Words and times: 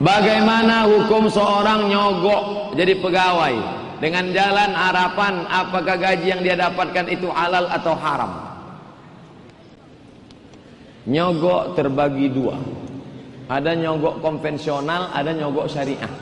Bagaimana 0.00 0.88
hukum 0.88 1.28
seorang 1.28 1.92
nyogok 1.92 2.72
jadi 2.72 2.96
pegawai 3.04 3.52
dengan 4.00 4.32
jalan 4.32 4.72
harapan 4.72 5.44
apakah 5.44 6.00
gaji 6.00 6.32
yang 6.32 6.40
dia 6.40 6.56
dapatkan 6.56 7.04
itu 7.12 7.28
halal 7.28 7.68
atau 7.68 7.92
haram? 8.00 8.32
Nyogok 11.04 11.76
terbagi 11.76 12.32
dua. 12.32 12.56
Ada 13.52 13.76
nyogok 13.76 14.24
konvensional, 14.24 15.12
ada 15.12 15.36
nyogok 15.36 15.68
syariah. 15.68 16.08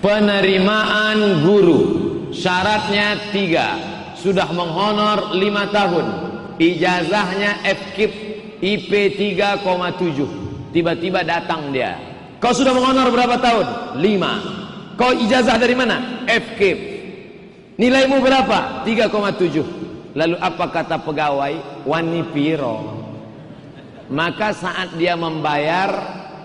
Penerimaan 0.00 1.44
guru 1.44 1.80
syaratnya 2.32 3.20
tiga, 3.36 3.76
sudah 4.16 4.48
menghonor 4.54 5.34
lima 5.36 5.68
tahun, 5.68 6.25
ijazahnya 6.58 7.60
FKIP 7.64 8.12
IP 8.60 8.90
3,7 9.20 10.72
tiba-tiba 10.72 11.20
datang 11.24 11.72
dia. 11.72 11.96
Kau 12.40 12.52
sudah 12.52 12.72
menghonor 12.72 13.12
berapa 13.12 13.36
tahun? 13.40 13.66
5 14.00 14.96
kau 14.96 15.12
ijazah 15.12 15.56
dari 15.60 15.76
mana? 15.76 16.24
FKIP 16.24 16.78
nilaimu 17.76 18.20
berapa? 18.24 18.84
3,7 18.88 20.16
lalu 20.16 20.36
apa 20.40 20.64
kata 20.72 20.96
pegawai? 21.04 21.84
wani 21.84 22.24
piro? 22.32 22.96
Maka 24.06 24.54
saat 24.54 24.94
dia 24.96 25.18
membayar 25.18 25.90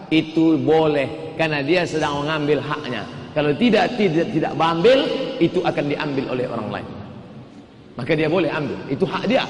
itu 0.10 0.58
boleh. 0.58 1.38
Karena 1.38 1.62
dia 1.62 1.86
sedang 1.86 2.26
mengambil 2.26 2.58
haknya. 2.62 3.06
Kalau 3.32 3.54
tidak 3.56 3.96
tidak 3.96 4.28
tidak 4.34 4.54
mengambil 4.58 5.08
itu 5.40 5.62
akan 5.64 5.86
diambil 5.88 6.26
oleh 6.36 6.46
orang 6.50 6.70
lain. 6.70 6.90
Maka 7.96 8.12
dia 8.18 8.28
boleh 8.28 8.50
ambil. 8.50 8.78
Itu 8.90 9.06
hak 9.06 9.30
dia 9.30 9.46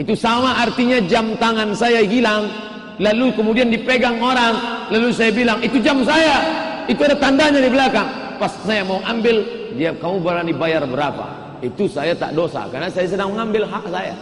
itu 0.00 0.16
sama 0.16 0.56
artinya 0.64 0.98
jam 1.04 1.36
tangan 1.36 1.76
saya 1.76 2.00
hilang 2.00 2.48
lalu 2.96 3.28
kemudian 3.36 3.68
dipegang 3.68 4.16
orang 4.20 4.86
lalu 4.88 5.12
saya 5.12 5.32
bilang 5.32 5.60
itu 5.60 5.76
jam 5.80 6.00
saya. 6.04 6.40
Itu 6.90 6.98
ada 7.06 7.14
tandanya 7.14 7.62
di 7.62 7.70
belakang. 7.70 8.08
Pas 8.42 8.50
saya 8.66 8.82
mau 8.82 8.98
ambil 9.06 9.44
dia 9.78 9.94
kamu 9.94 10.18
berani 10.18 10.52
bayar 10.56 10.82
berapa? 10.88 11.58
Itu 11.62 11.86
saya 11.86 12.16
tak 12.18 12.34
dosa 12.34 12.66
karena 12.72 12.90
saya 12.90 13.06
sedang 13.06 13.36
mengambil 13.36 13.68
hak 13.68 13.86
saya. 13.92 14.14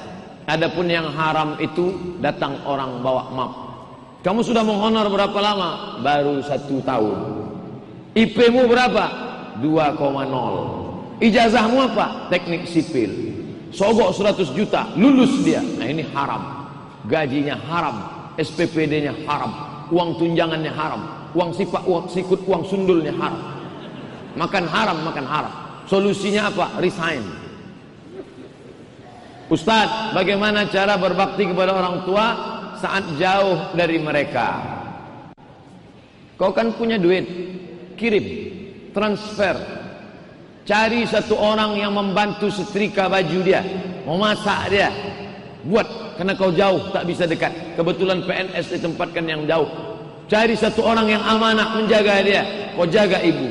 Adapun 0.51 0.91
yang 0.91 1.07
haram 1.15 1.55
itu 1.63 1.95
datang 2.19 2.59
orang 2.67 3.01
bawa 3.01 3.31
map 3.31 3.53
kamu 4.21 4.45
sudah 4.45 4.61
menghonor 4.61 5.09
berapa 5.09 5.39
lama? 5.41 5.71
Baru 6.05 6.45
satu 6.45 6.77
tahun. 6.85 7.17
IP 8.13 8.37
mu 8.53 8.69
berapa? 8.69 9.33
2,0 9.65 11.21
ijazahmu 11.21 11.79
apa? 11.93 12.29
Teknik 12.33 12.65
sipil 12.69 13.30
Sogok 13.71 14.11
100 14.11 14.51
juta, 14.55 14.91
lulus 14.99 15.47
dia. 15.47 15.63
Nah 15.63 15.87
ini 15.87 16.03
haram. 16.11 16.61
Gajinya 17.07 17.57
haram, 17.57 17.97
SPPD-nya 18.37 19.15
haram, 19.25 19.51
uang 19.89 20.21
tunjangannya 20.21 20.69
haram, 20.69 21.33
uang 21.33 21.51
sifat, 21.57 21.83
uang 21.89 22.07
sikut, 22.13 22.45
uang 22.45 22.69
sundulnya 22.69 23.15
haram. 23.17 23.41
Makan 24.37 24.65
haram, 24.69 24.99
makan 25.07 25.27
haram. 25.27 25.55
Solusinya 25.89 26.53
apa? 26.53 26.77
Resign. 26.79 27.25
Ustadz, 29.51 30.15
bagaimana 30.15 30.71
cara 30.71 30.95
berbakti 30.95 31.51
kepada 31.51 31.75
orang 31.75 32.07
tua 32.07 32.27
saat 32.79 33.03
jauh 33.19 33.75
dari 33.75 33.99
mereka? 33.99 34.63
Kau 36.39 36.55
kan 36.55 36.71
punya 36.79 36.97
duit, 36.97 37.27
kirim, 37.99 38.27
transfer, 38.95 39.80
Cari 40.71 41.03
satu 41.03 41.35
orang 41.35 41.75
yang 41.83 41.91
membantu 41.91 42.47
setrika 42.47 43.11
baju 43.11 43.43
dia, 43.43 43.59
memasak 44.07 44.71
dia. 44.71 44.87
Buat 45.67 46.15
karena 46.15 46.39
kau 46.39 46.55
jauh 46.55 46.95
tak 46.95 47.11
bisa 47.11 47.27
dekat. 47.27 47.75
Kebetulan 47.75 48.23
PNS 48.23 48.79
ditempatkan 48.79 49.27
yang 49.27 49.51
jauh. 49.51 49.67
Cari 50.31 50.55
satu 50.55 50.87
orang 50.87 51.11
yang 51.11 51.27
amanah 51.27 51.75
menjaga 51.75 52.23
dia. 52.23 52.71
Kau 52.79 52.87
jaga 52.87 53.19
ibu. 53.19 53.51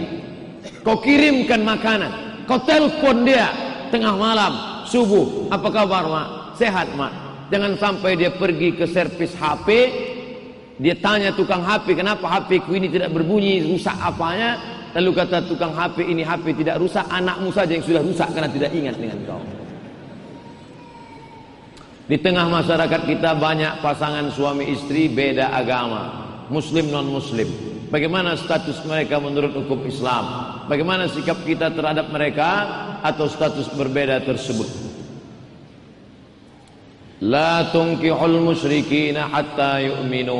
Kau 0.79 1.03
kirimkan 1.03 1.59
makanan. 1.59 2.47
Kau 2.47 2.63
telpon 2.63 3.27
dia 3.27 3.51
tengah 3.91 4.15
malam, 4.15 4.87
subuh. 4.87 5.51
Apa 5.51 5.75
kabar, 5.75 6.07
Mak? 6.07 6.27
Sehat, 6.55 6.87
Mak. 6.95 7.11
Jangan 7.51 7.75
sampai 7.75 8.15
dia 8.15 8.31
pergi 8.31 8.79
ke 8.79 8.87
servis 8.87 9.35
HP. 9.35 9.67
Dia 10.79 10.95
tanya 10.95 11.35
tukang 11.35 11.67
HP, 11.67 11.99
kenapa 11.99 12.31
HP 12.31 12.63
ku 12.63 12.71
ini 12.79 12.87
tidak 12.87 13.11
berbunyi, 13.11 13.67
rusak 13.67 13.99
apanya? 13.99 14.78
Lalu 14.97 15.11
kata 15.13 15.45
tukang 15.45 15.75
HP 15.75 16.01
ini 16.09 16.25
HP 16.25 16.57
tidak 16.65 16.81
rusak, 16.81 17.05
anakmu 17.09 17.53
saja 17.53 17.77
yang 17.77 17.85
sudah 17.85 18.01
rusak 18.01 18.29
karena 18.33 18.49
tidak 18.49 18.71
ingat 18.73 18.95
dengan 18.97 19.19
kau. 19.29 19.41
Di 22.09 22.17
tengah 22.17 22.49
masyarakat 22.49 23.05
kita 23.05 23.37
banyak 23.37 23.85
pasangan 23.85 24.33
suami 24.33 24.65
istri 24.73 25.05
beda 25.05 25.53
agama, 25.53 26.25
muslim 26.49 26.89
non 26.89 27.05
muslim. 27.05 27.45
Bagaimana 27.89 28.33
status 28.33 28.81
mereka 28.85 29.17
menurut 29.21 29.53
hukum 29.53 29.81
Islam? 29.85 30.25
Bagaimana 30.69 31.09
sikap 31.09 31.41
kita 31.41 31.73
terhadap 31.73 32.09
mereka 32.13 32.49
atau 33.01 33.25
status 33.25 33.65
berbeda 33.73 34.21
tersebut? 34.25 34.69
La 37.25 37.67
tunkihul 37.73 38.41
musyrikina 38.45 39.27
hatta 39.27 39.81
yu'minu 39.81 40.39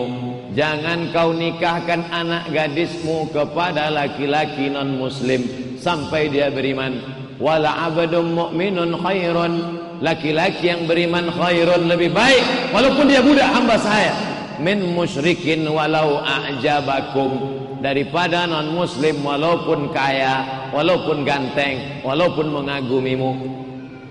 Jangan 0.57 1.13
kau 1.13 1.29
nikahkan 1.29 2.09
anak 2.09 2.49
gadismu 2.49 3.29
kepada 3.29 3.93
laki-laki 3.93 4.73
non 4.73 4.97
muslim 4.97 5.45
Sampai 5.77 6.33
dia 6.33 6.49
beriman. 6.49 6.97
Wala 7.37 7.87
abadum 7.87 8.33
mu'minun 8.33 8.97
khairun. 8.97 9.53
Laki-laki 10.01 10.73
yang 10.73 10.89
beriman 10.89 11.29
khairun 11.29 11.85
lebih 11.85 12.09
baik. 12.11 12.73
Walaupun 12.73 13.05
dia 13.05 13.21
budak 13.21 13.47
hamba 13.51 13.77
saya 13.77 14.15
Min 14.57 14.91
musyrikin 14.97 15.69
walau 15.69 16.19
a'jabakum. 16.19 17.31
Daripada 17.79 18.43
non 18.49 18.75
muslim 18.75 19.23
walaupun 19.23 19.95
kaya 19.95 20.43
Walaupun 20.75 21.23
ganteng 21.23 22.03
Walaupun 22.03 22.51
mengagumimu 22.51 23.58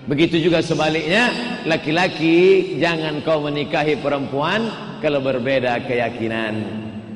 Begitu 0.08 0.48
juga 0.48 0.64
sebaliknya, 0.64 1.28
laki-laki 1.68 2.80
jangan 2.80 3.20
kau 3.20 3.44
menikahi 3.44 4.00
perempuan 4.00 4.64
kalau 5.04 5.20
berbeda 5.20 5.84
keyakinan. 5.84 6.64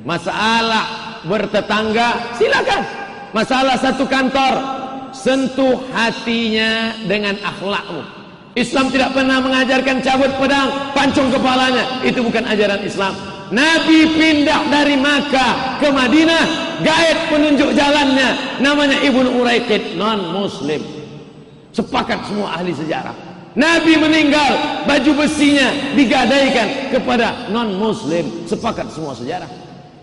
Masalah 0.05 1.17
bertetangga, 1.25 2.37
silakan. 2.37 2.85
Masalah 3.33 3.81
satu 3.81 4.05
kantor, 4.05 4.55
sentuh 5.17 5.81
hatinya 5.97 6.93
dengan 7.09 7.33
akhlakmu. 7.41 8.05
Islam 8.53 8.93
tidak 8.93 9.17
pernah 9.17 9.41
mengajarkan 9.41 10.05
cabut 10.05 10.29
pedang, 10.37 10.93
pancung 10.93 11.33
kepalanya. 11.33 12.05
Itu 12.05 12.21
bukan 12.21 12.45
ajaran 12.45 12.85
Islam. 12.85 13.17
Nabi 13.49 14.21
pindah 14.21 14.69
dari 14.69 15.01
Makkah 15.01 15.81
ke 15.81 15.89
Madinah, 15.89 16.45
gaet 16.85 17.33
penunjuk 17.33 17.73
jalannya, 17.73 18.61
namanya 18.61 19.01
Ibnu 19.01 19.41
Uraiqid, 19.41 19.97
non 19.97 20.29
muslim. 20.37 20.92
Sepakat 21.73 22.29
semua 22.29 22.53
ahli 22.53 22.77
sejarah. 22.77 23.17
Nabi 23.53 24.01
meninggal, 24.01 24.85
baju 24.89 25.25
besinya 25.25 25.93
digadaikan 25.93 26.89
kepada 26.89 27.53
non-muslim. 27.53 28.49
Sepakat 28.49 28.89
semua 28.93 29.13
sejarah. 29.13 29.49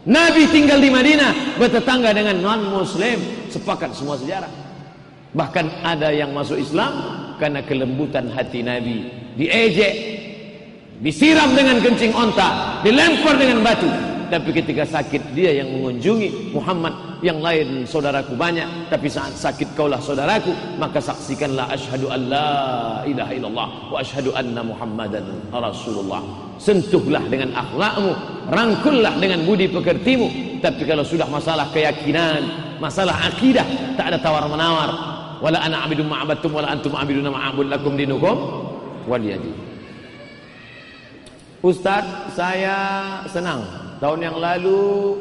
Nabi 0.05 0.45
tinggal 0.49 0.77
di 0.81 0.89
Madinah, 0.93 1.57
bertetangga 1.57 2.13
dengan 2.13 2.37
non-muslim. 2.41 3.49
Sepakat 3.49 3.93
semua 3.97 4.17
sejarah. 4.21 4.49
Bahkan 5.33 5.85
ada 5.85 6.09
yang 6.09 6.33
masuk 6.33 6.57
Islam 6.57 6.93
karena 7.37 7.61
kelembutan 7.65 8.29
hati 8.33 8.65
Nabi. 8.65 9.09
Diejek, 9.37 9.93
disiram 11.01 11.53
dengan 11.53 11.81
kencing 11.81 12.13
onta, 12.13 12.81
dilempar 12.85 13.37
dengan 13.37 13.65
batu. 13.65 13.89
Tapi 14.29 14.49
ketika 14.53 14.85
sakit 14.85 15.33
dia 15.33 15.57
yang 15.57 15.73
mengunjungi 15.73 16.53
Muhammad 16.53 17.08
yang 17.19 17.39
lain 17.43 17.83
saudaraku 17.83 18.35
banyak. 18.35 18.91
Tapi 18.91 19.07
saat 19.11 19.35
sakit 19.35 19.75
kaulah 19.75 19.99
saudaraku 19.99 20.51
maka 20.79 20.99
saksikanlah 20.99 21.71
asyhadu 21.71 22.07
an 22.11 22.21
la 22.31 22.49
ilaha 23.03 23.31
illallah 23.35 23.67
wa 23.91 23.97
asyhadu 23.99 24.31
anna 24.35 24.61
muhammadan 24.63 25.25
rasulullah. 25.51 26.23
Sentuhlah 26.59 27.23
dengan 27.31 27.55
akhlakmu 27.55 28.11
rangkullah 28.51 29.13
dengan 29.19 29.43
budi 29.47 29.71
pekertimu. 29.71 30.59
Tapi 30.59 30.83
kalau 30.83 31.03
sudah 31.07 31.27
masalah 31.27 31.71
keyakinan 31.71 32.69
masalah 32.79 33.15
akidah 33.27 33.67
tak 33.99 34.15
ada 34.15 34.17
tawar 34.19 34.47
menawar 34.47 34.89
wala 35.39 35.59
ana 35.59 35.87
abidum 35.87 36.07
ma'abattum 36.07 36.51
wala 36.51 36.71
antum 36.71 36.95
abiduna 36.95 37.31
ma'abud 37.31 37.67
lakum 37.71 37.95
dinukum 37.95 38.35
waliyadi 39.07 39.69
Ustaz 41.59 42.31
saya 42.39 43.19
senang. 43.27 43.59
Tahun 43.99 44.15
yang 44.23 44.39
lalu 44.39 45.11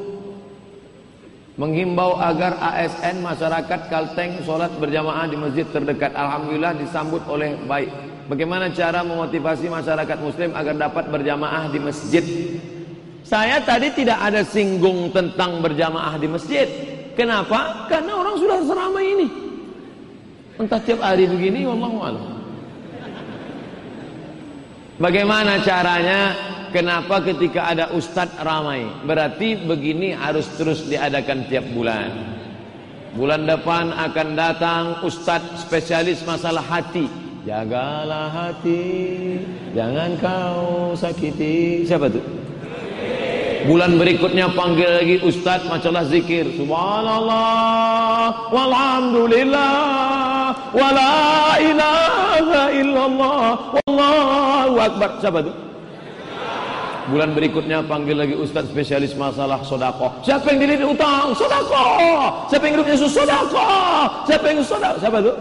menghimbau 1.59 2.15
agar 2.23 2.55
ASN 2.63 3.19
masyarakat 3.19 3.91
Kalteng 3.91 4.39
sholat 4.47 4.71
berjamaah 4.79 5.27
di 5.27 5.35
masjid 5.35 5.67
terdekat. 5.67 6.15
Alhamdulillah 6.15 6.79
disambut 6.79 7.21
oleh 7.27 7.59
baik. 7.67 7.91
Bagaimana 8.31 8.71
cara 8.71 9.03
memotivasi 9.03 9.67
masyarakat 9.67 10.19
muslim 10.23 10.55
agar 10.55 10.79
dapat 10.79 11.11
berjamaah 11.11 11.67
di 11.69 11.83
masjid? 11.83 12.25
Saya 13.27 13.61
tadi 13.61 13.93
tidak 13.93 14.23
ada 14.23 14.41
singgung 14.47 15.11
tentang 15.11 15.61
berjamaah 15.61 16.17
di 16.17 16.31
masjid. 16.31 16.65
Kenapa? 17.19 17.91
Karena 17.91 18.15
orang 18.15 18.39
sudah 18.39 18.59
seramai 18.63 19.05
ini. 19.05 19.29
Entah 20.57 20.81
tiap 20.81 21.03
hari 21.03 21.27
begini, 21.27 21.67
wallahu 21.67 21.99
a'lam. 21.99 22.25
Bagaimana 24.99 25.63
caranya? 25.63 26.35
Kenapa 26.69 27.25
ketika 27.25 27.73
ada 27.73 27.89
ustadz 27.97 28.37
ramai? 28.45 28.85
Berarti 29.09 29.57
begini 29.65 30.13
harus 30.13 30.45
terus 30.61 30.85
diadakan 30.85 31.49
tiap 31.49 31.65
bulan. 31.73 32.13
Bulan 33.17 33.49
depan 33.49 33.91
akan 33.97 34.29
datang 34.37 34.85
ustadz 35.01 35.65
spesialis 35.65 36.21
masalah 36.29 36.63
hati. 36.63 37.09
Jagalah 37.49 38.29
hati, 38.29 39.41
jangan 39.73 40.13
kau 40.21 40.93
sakiti. 40.93 41.89
Siapa 41.89 42.13
tuh? 42.13 42.21
Bulan 43.65 44.01
berikutnya 44.01 44.49
panggil 44.53 44.89
lagi 45.01 45.17
ustaz 45.25 45.61
masalah 45.69 46.05
zikir. 46.09 46.49
Subhanallah 46.57 48.33
walhamdulillah 48.49 49.73
wala 50.73 51.17
ilaha 51.61 52.63
illallah 52.73 53.49
wallahu 53.77 54.75
akbar. 54.81 55.11
Siapa 55.21 55.39
itu? 55.45 55.68
Bulan 57.09 57.33
berikutnya 57.33 57.81
panggil 57.89 58.21
lagi 58.21 58.37
ustaz 58.37 58.69
spesialis 58.69 59.17
masalah 59.17 59.65
sodako. 59.65 60.13
Siapa 60.21 60.53
yang 60.53 60.61
dilihat 60.61 60.85
utang? 60.85 61.33
Sodako. 61.33 61.85
Siapa 62.53 62.65
yang 62.69 62.75
hidupnya 62.77 62.97
sodako? 63.01 63.65
Siapa 64.29 64.45
yang 64.45 64.59
sodako? 64.61 64.97
Siapa 65.01 65.17
itu? 65.25 65.33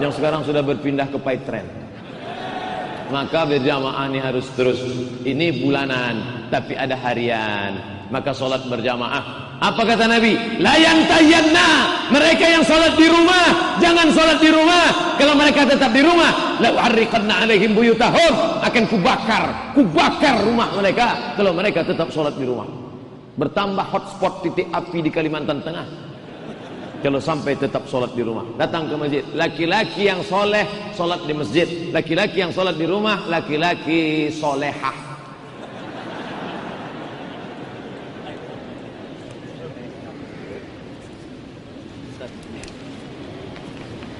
Yang 0.00 0.12
sekarang 0.16 0.40
sudah 0.44 0.62
berpindah 0.64 1.08
ke 1.08 1.18
Paitren. 1.20 1.68
Maka 3.06 3.46
berjamaah 3.46 4.10
ini 4.10 4.18
harus 4.18 4.48
terus. 4.58 4.80
Ini 5.22 5.62
bulanan, 5.62 6.48
tapi 6.50 6.74
ada 6.74 6.98
harian. 6.98 7.78
Maka 8.10 8.34
sholat 8.34 8.66
berjamaah. 8.66 9.45
Apa 9.56 9.88
kata 9.88 10.04
Nabi? 10.04 10.36
Layan 10.60 11.08
tayanna. 11.08 11.68
Mereka 12.12 12.44
yang 12.44 12.62
sholat 12.62 12.94
di 12.94 13.08
rumah, 13.08 13.76
jangan 13.80 14.12
sholat 14.12 14.38
di 14.38 14.52
rumah. 14.52 15.16
Kalau 15.16 15.34
mereka 15.34 15.64
tetap 15.66 15.90
di 15.90 16.04
rumah, 16.04 16.60
la 16.60 16.70
uharriqanna 16.76 17.42
alaihim 17.42 17.72
buyutahum. 17.72 18.62
Akan 18.62 18.84
kubakar, 18.86 19.72
kubakar 19.72 20.44
rumah 20.44 20.70
mereka. 20.76 21.34
Kalau 21.34 21.56
mereka 21.56 21.82
tetap 21.82 22.12
sholat 22.12 22.36
di 22.36 22.44
rumah. 22.44 22.68
Bertambah 23.36 23.84
hotspot 23.92 24.44
titik 24.44 24.68
api 24.72 25.04
di 25.04 25.10
Kalimantan 25.12 25.60
Tengah. 25.64 25.86
Kalau 27.04 27.20
sampai 27.20 27.52
tetap 27.60 27.84
sholat 27.92 28.16
di 28.16 28.24
rumah 28.24 28.42
Datang 28.56 28.88
ke 28.88 28.96
masjid 28.96 29.22
Laki-laki 29.36 30.08
yang 30.08 30.24
soleh 30.24 30.64
Sholat 30.96 31.28
di 31.28 31.36
masjid 31.36 31.68
Laki-laki 31.92 32.40
yang 32.40 32.50
sholat 32.56 32.72
di 32.72 32.88
rumah 32.88 33.28
Laki-laki 33.28 34.32
solehah 34.32 35.05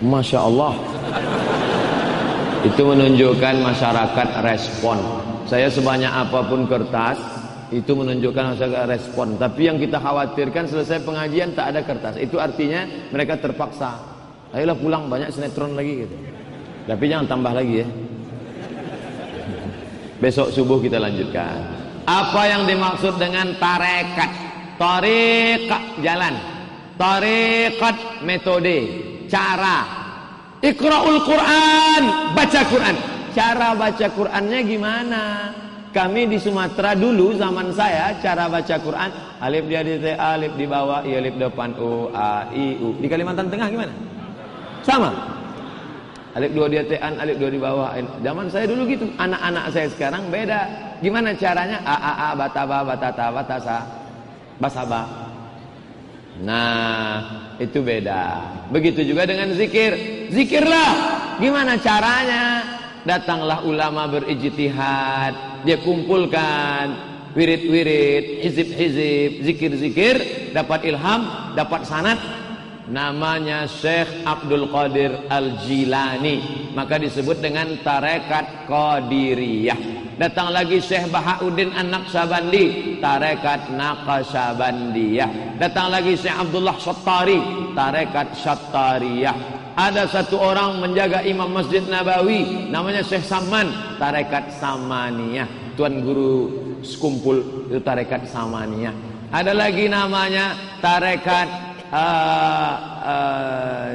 Masya 0.04 0.38
Allah. 0.44 0.74
Itu 2.66 2.82
menunjukkan 2.84 3.54
masyarakat 3.62 4.28
respon. 4.44 4.98
Saya 5.46 5.70
sebanyak 5.70 6.10
apa 6.10 6.42
pun 6.50 6.66
kertas 6.66 7.14
Itu 7.66 7.98
menunjukkan 7.98 8.54
masyarakat 8.54 8.84
respon. 8.86 9.34
Tapi 9.42 9.66
yang 9.66 9.74
kita 9.82 9.98
khawatirkan 9.98 10.70
selesai 10.70 11.02
pengajian 11.02 11.50
tak 11.50 11.74
ada 11.74 11.82
kertas. 11.82 12.14
Itu 12.14 12.38
artinya 12.38 12.86
mereka 13.10 13.42
terpaksa. 13.42 13.98
Ayolah 14.54 14.78
pulang 14.78 15.10
banyak 15.10 15.34
sinetron 15.34 15.74
lagi 15.74 16.06
gitu. 16.06 16.14
Tapi 16.86 17.04
jangan 17.10 17.26
tambah 17.26 17.50
lagi 17.50 17.82
ya. 17.82 17.86
Besok 20.22 20.54
subuh 20.54 20.78
kita 20.78 21.02
lanjutkan. 21.02 21.58
Apa 22.06 22.42
yang 22.46 22.70
dimaksud 22.70 23.18
dengan 23.18 23.50
tarekat? 23.58 24.30
Tarekat 24.78 25.82
jalan. 26.06 26.34
Tarekat 26.94 28.22
metode 28.22 29.05
cara. 29.28 29.78
Iqra'ul 30.64 31.20
Quran 31.22 32.02
baca 32.32 32.60
Quran. 32.66 32.96
Cara 33.36 33.76
baca 33.76 34.06
Qurannya 34.08 34.60
gimana? 34.64 35.22
Kami 35.92 36.28
di 36.28 36.40
Sumatera 36.40 36.96
dulu 36.96 37.36
zaman 37.36 37.72
saya 37.72 38.16
cara 38.20 38.48
baca 38.48 38.76
Quran 38.80 39.08
alif 39.40 39.64
dia 39.68 39.80
di 39.84 39.96
t 40.00 40.12
alif 40.12 40.52
di 40.56 40.64
bawah 40.68 41.04
i 41.04 41.16
alif 41.16 41.36
depan 41.36 41.76
u 41.76 42.08
a 42.12 42.48
i 42.52 42.80
u. 42.80 42.96
Di 42.96 43.08
Kalimantan 43.08 43.52
Tengah 43.52 43.68
gimana? 43.68 43.92
Sama. 44.84 45.12
Alif 46.36 46.52
dua 46.52 46.66
dia 46.68 46.84
t 46.84 46.96
an 47.00 47.20
alif 47.20 47.36
dua 47.36 47.50
di 47.52 47.60
bawah. 47.60 47.92
Zaman 48.24 48.46
saya 48.48 48.64
dulu 48.68 48.88
gitu 48.88 49.04
anak-anak 49.20 49.64
saya 49.72 49.88
sekarang 49.92 50.28
beda. 50.32 50.60
Gimana 51.04 51.36
caranya? 51.36 51.80
A 51.84 51.96
a 51.96 52.12
a 52.16 52.28
bataba 52.32 52.80
batata 52.84 53.26
batasa 53.32 53.76
basaba 54.56 55.25
Nah, 56.44 57.54
itu 57.56 57.80
beda. 57.80 58.44
Begitu 58.68 59.08
juga 59.08 59.24
dengan 59.24 59.52
zikir. 59.56 59.96
Zikirlah. 60.28 60.92
Gimana 61.40 61.80
caranya? 61.80 62.44
Datanglah 63.06 63.62
ulama 63.62 64.10
berijtihad, 64.10 65.62
dia 65.62 65.78
kumpulkan 65.78 66.90
wirid-wirid, 67.38 68.42
hizib-hizib, 68.42 69.46
zikir-zikir, 69.46 70.14
dapat 70.50 70.90
ilham, 70.90 71.54
dapat 71.54 71.86
sanat. 71.86 72.18
Namanya 72.90 73.70
Syekh 73.70 74.26
Abdul 74.26 74.66
Qadir 74.74 75.30
Al-Jilani. 75.30 76.70
Maka 76.74 76.98
disebut 76.98 77.38
dengan 77.38 77.78
tarekat 77.82 78.66
Qadiriyah. 78.66 79.95
Datang 80.16 80.48
lagi 80.48 80.80
Syekh 80.80 81.12
Bahauddin 81.12 81.76
An-Naqsabandi, 81.76 82.96
tarekat 83.04 83.68
Naqsabandiyah. 83.68 85.60
Datang 85.60 85.92
lagi 85.92 86.16
Syekh 86.16 86.32
Abdullah 86.32 86.72
Sattari, 86.80 87.36
tarekat 87.76 88.32
Sattariyah. 88.32 89.36
Ada 89.76 90.08
satu 90.08 90.40
orang 90.40 90.80
menjaga 90.80 91.20
imam 91.20 91.52
Masjid 91.52 91.84
Nabawi, 91.84 92.72
namanya 92.72 93.04
Syekh 93.04 93.28
Saman, 93.28 93.68
tarekat 94.00 94.56
Samaniyah. 94.56 95.76
Tuan 95.76 96.00
guru 96.00 96.48
sekumpul 96.80 97.68
itu 97.68 97.84
tarekat 97.84 98.24
Samaniyah. 98.24 98.96
Ada 99.36 99.52
lagi 99.52 99.84
namanya 99.84 100.56
tarekat 100.80 101.48
uh, 101.92 102.74
uh, 103.04 103.92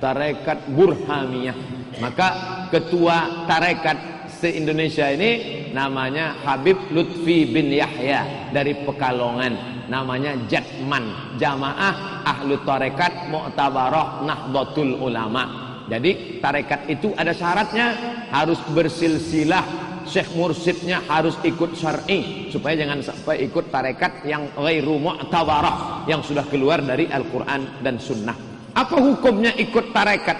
tarekat 0.00 0.56
Burhamiyah. 0.72 1.56
Maka 2.00 2.28
ketua 2.72 3.44
tarekat 3.44 4.13
se-Indonesia 4.40 5.06
ini 5.14 5.30
namanya 5.70 6.34
Habib 6.42 6.76
Lutfi 6.90 7.46
bin 7.48 7.70
Yahya 7.70 8.50
dari 8.50 8.74
Pekalongan. 8.82 9.74
Namanya 9.84 10.32
Jatman 10.48 11.36
Jamaah 11.36 12.24
Ahlu 12.24 12.56
Tarekat 12.64 13.28
Mu'tabarah 13.28 14.24
Nahdlatul 14.24 14.96
Ulama. 14.96 15.64
Jadi 15.84 16.40
tarekat 16.40 16.88
itu 16.88 17.12
ada 17.12 17.36
syaratnya 17.36 17.92
harus 18.32 18.56
bersilsilah. 18.72 19.84
Syekh 20.04 20.36
mursidnya 20.36 21.00
harus 21.08 21.32
ikut 21.40 21.80
syar'i 21.80 22.52
supaya 22.52 22.76
jangan 22.76 23.00
sampai 23.00 23.40
ikut 23.48 23.72
tarekat 23.72 24.24
yang 24.28 24.52
ghairu 24.52 25.00
mu'tabarah 25.00 26.04
yang 26.04 26.20
sudah 26.20 26.44
keluar 26.52 26.84
dari 26.84 27.08
Al-Quran 27.08 27.80
dan 27.80 27.96
Sunnah. 27.96 28.36
Apa 28.76 29.00
hukumnya 29.00 29.56
ikut 29.56 29.96
tarekat? 29.96 30.36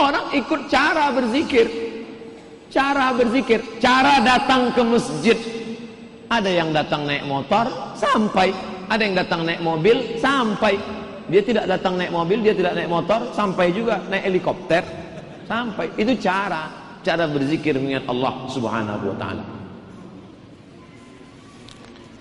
Orang 0.00 0.32
ikut 0.32 0.72
cara 0.72 1.12
berzikir 1.12 1.68
Cara 2.70 3.10
berzikir, 3.18 3.82
cara 3.82 4.22
datang 4.22 4.70
ke 4.70 4.82
masjid. 4.86 5.38
Ada 6.30 6.46
yang 6.46 6.70
datang 6.70 7.02
naik 7.02 7.26
motor, 7.26 7.66
sampai. 7.98 8.54
Ada 8.86 9.02
yang 9.02 9.18
datang 9.18 9.42
naik 9.42 9.58
mobil, 9.58 10.14
sampai. 10.22 10.78
Dia 11.26 11.42
tidak 11.42 11.66
datang 11.66 11.98
naik 11.98 12.14
mobil, 12.14 12.38
dia 12.46 12.54
tidak 12.54 12.78
naik 12.78 12.86
motor, 12.86 13.34
sampai 13.34 13.74
juga 13.74 13.98
naik 14.06 14.22
helikopter, 14.30 14.86
sampai. 15.50 15.90
Itu 15.98 16.14
cara, 16.22 16.70
cara 17.02 17.26
berzikir 17.26 17.74
mengingat 17.74 18.06
Allah 18.06 18.46
Subhanahu 18.46 19.04
wa 19.10 19.16
taala. 19.18 19.44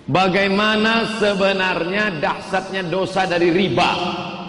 Bagaimana 0.10 1.22
sebenarnya 1.22 2.18
dahsyatnya 2.18 2.89
dosa 2.89 3.29
dari 3.29 3.53
riba? 3.53 3.89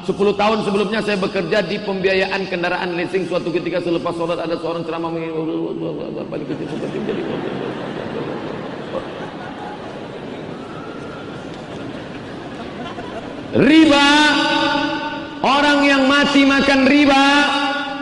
10 0.00 0.16
tahun 0.16 0.58
sebelumnya 0.64 1.00
saya 1.04 1.20
bekerja 1.20 1.60
di 1.60 1.76
pembiayaan 1.84 2.48
kendaraan 2.48 2.96
leasing 2.96 3.28
suatu 3.28 3.52
ketika 3.52 3.84
selepas 3.84 4.16
sholat 4.16 4.40
ada 4.40 4.56
seorang 4.56 4.80
ceramah 4.80 5.12
balik 5.12 6.48
riba 13.60 14.08
orang 15.44 15.80
yang 15.84 16.02
mati 16.08 16.48
makan 16.48 16.80
riba 16.88 17.26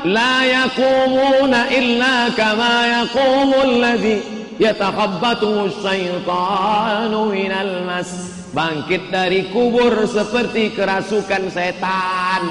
la 0.07 0.47
yakumuna 0.47 1.67
illa 1.75 2.31
kama 2.39 2.77
yakumul 3.03 3.73
ladhi 3.83 4.23
yatakhabbatu 4.63 5.67
syaitanu 5.83 7.35
minal 7.35 7.75
mas 7.83 8.38
bangkit 8.53 9.13
dari 9.13 9.49
kubur 9.53 10.07
seperti 10.09 10.73
kerasukan 10.73 11.51
setan. 11.53 12.43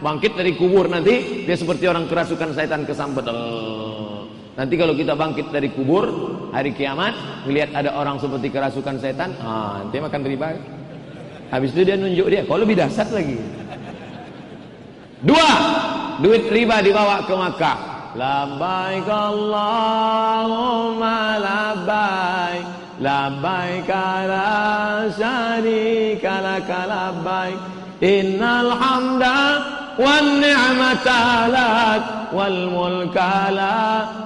Bangkit 0.00 0.36
dari 0.36 0.52
kubur 0.56 0.90
nanti 0.90 1.44
dia 1.48 1.56
seperti 1.56 1.88
orang 1.88 2.04
kerasukan 2.04 2.52
setan 2.52 2.84
kesambet 2.84 3.24
nanti 4.54 4.78
kalau 4.78 4.94
kita 4.94 5.18
bangkit 5.18 5.50
dari 5.50 5.66
kubur 5.74 6.06
hari 6.54 6.70
kiamat 6.70 7.14
melihat 7.46 7.74
ada 7.74 7.90
orang 7.98 8.22
seperti 8.22 8.54
kerasukan 8.54 9.02
setan 9.02 9.34
ah, 9.42 9.82
nanti 9.82 9.98
makan 9.98 10.22
riba 10.22 10.54
habis 11.50 11.74
itu 11.74 11.82
dia 11.82 11.98
nunjuk 11.98 12.26
dia 12.30 12.46
kalau 12.46 12.62
lebih 12.62 12.78
dahsyat 12.78 13.10
lagi. 13.10 13.38
Dua 15.24 15.50
duit 16.20 16.52
riba 16.52 16.84
dibawa 16.84 17.24
ke 17.24 17.34
Makkah. 17.34 17.78
Labbaik 18.14 19.10
Allahumma 19.10 20.14
labbaik 21.34 22.73
Labbaik 23.02 23.90
la 23.90 25.10
syarika 25.10 26.38
laka 26.38 26.80
labbaik 26.86 27.58
Innal 27.98 28.70
hamda 28.74 29.38
wan 29.96 30.42
ni'mata 30.42 31.46
lak 31.48 32.02
wal 32.34 32.68
mulka 32.68 33.48
la 33.54 33.78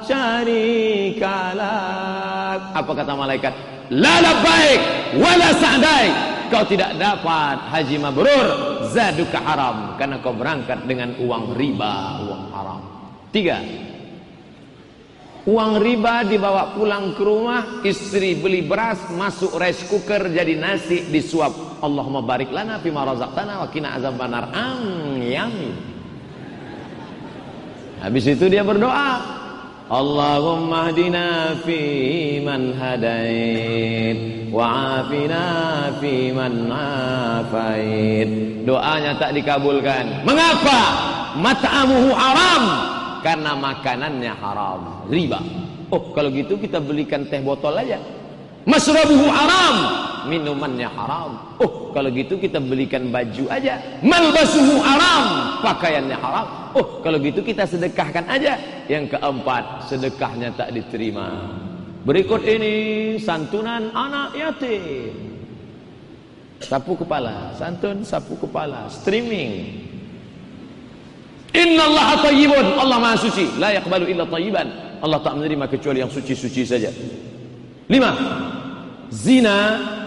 syarika 0.03 1.53
lak. 1.53 2.61
Apa 2.75 2.91
kata 2.97 3.13
malaikat? 3.13 3.53
La 3.93 4.19
labbaik 4.19 4.81
wala 5.21 5.49
sa'daik. 5.57 6.15
Kau 6.49 6.65
tidak 6.65 6.97
dapat 6.97 7.61
haji 7.69 7.97
mabrur. 8.01 8.47
Zaduka 8.89 9.37
haram 9.45 10.01
Karena 10.01 10.17
kau 10.25 10.33
berangkat 10.33 10.89
dengan 10.89 11.13
uang 11.21 11.53
riba 11.61 12.25
Uang 12.25 12.49
haram. 12.57 12.81
Tiga 13.29 13.61
Uang 15.49 15.81
riba 15.81 16.29
dibawa 16.29 16.77
pulang 16.77 17.17
ke 17.17 17.25
rumah, 17.25 17.81
istri 17.81 18.37
beli 18.37 18.61
beras, 18.61 19.01
masuk 19.17 19.57
rice 19.57 19.81
cooker 19.89 20.29
jadi 20.29 20.53
nasi 20.61 21.09
disuap. 21.09 21.81
Allahumma 21.81 22.21
barik 22.21 22.53
lana 22.53 22.77
fima 22.85 23.09
razaqtana 23.09 23.65
wa 23.65 23.69
qina 23.73 23.97
azabannar. 23.97 24.53
Am 24.53 25.17
yami. 25.25 25.73
Habis 28.05 28.37
itu 28.37 28.45
dia 28.53 28.61
berdoa, 28.61 29.25
Allahumma 29.89 30.93
hdina 30.93 31.57
fi 31.65 31.81
man 32.45 32.77
hadait 32.77 34.53
wa 34.53 35.01
afina 35.01 35.97
fi 35.97 36.29
man 36.29 36.69
afait. 36.69 38.29
Doanya 38.69 39.17
tak 39.17 39.33
dikabulkan. 39.33 40.29
Mengapa? 40.29 40.81
Mat'amuhu 41.41 42.13
haram 42.13 42.98
karena 43.25 43.53
makanannya 43.57 44.33
haram, 44.37 44.81
riba. 45.09 45.41
Oh, 45.89 46.13
kalau 46.13 46.29
gitu 46.29 46.61
kita 46.61 46.79
belikan 46.79 47.25
teh 47.27 47.41
botol 47.41 47.73
aja. 47.81 47.97
Masrabuhu 48.69 49.33
haram, 49.33 49.77
minumannya 50.29 50.93
haram. 50.93 51.57
Oh, 51.57 51.89
kalau 51.97 52.13
gitu 52.13 52.37
kita 52.37 52.61
belikan 52.61 53.09
baju 53.09 53.49
aja. 53.49 53.81
Malbasuhu 54.05 54.85
haram, 54.85 55.57
pakaiannya 55.65 56.17
haram. 56.21 56.47
Oh, 56.77 57.01
kalau 57.01 57.17
gitu 57.17 57.41
kita 57.41 57.65
sedekahkan 57.65 58.29
aja. 58.29 58.61
Yang 58.93 59.17
keempat, 59.17 59.89
sedekahnya 59.89 60.53
tak 60.53 60.77
diterima. 60.77 61.49
Berikut 62.05 62.45
ini 62.45 63.17
santunan 63.17 63.89
anak 63.97 64.37
yatim. 64.37 65.17
Sapu 66.61 66.93
kepala, 66.99 67.57
santun 67.57 68.05
sapu 68.05 68.37
kepala, 68.37 68.91
streaming. 68.93 69.88
Inna 71.59 71.83
Allah 71.91 72.09
tayyibun. 72.23 72.67
Allah 72.79 72.97
maha 73.03 73.17
suci. 73.19 73.59
La 73.59 73.75
yakbalu 73.75 74.15
illa 74.15 74.23
tayyiban. 74.31 74.67
Allah 75.03 75.19
tak 75.23 75.35
menerima 75.35 75.67
kecuali 75.67 75.99
yang 75.99 76.11
suci-suci 76.11 76.63
saja. 76.63 76.91
Lima. 77.91 78.11
Zina 79.11 79.57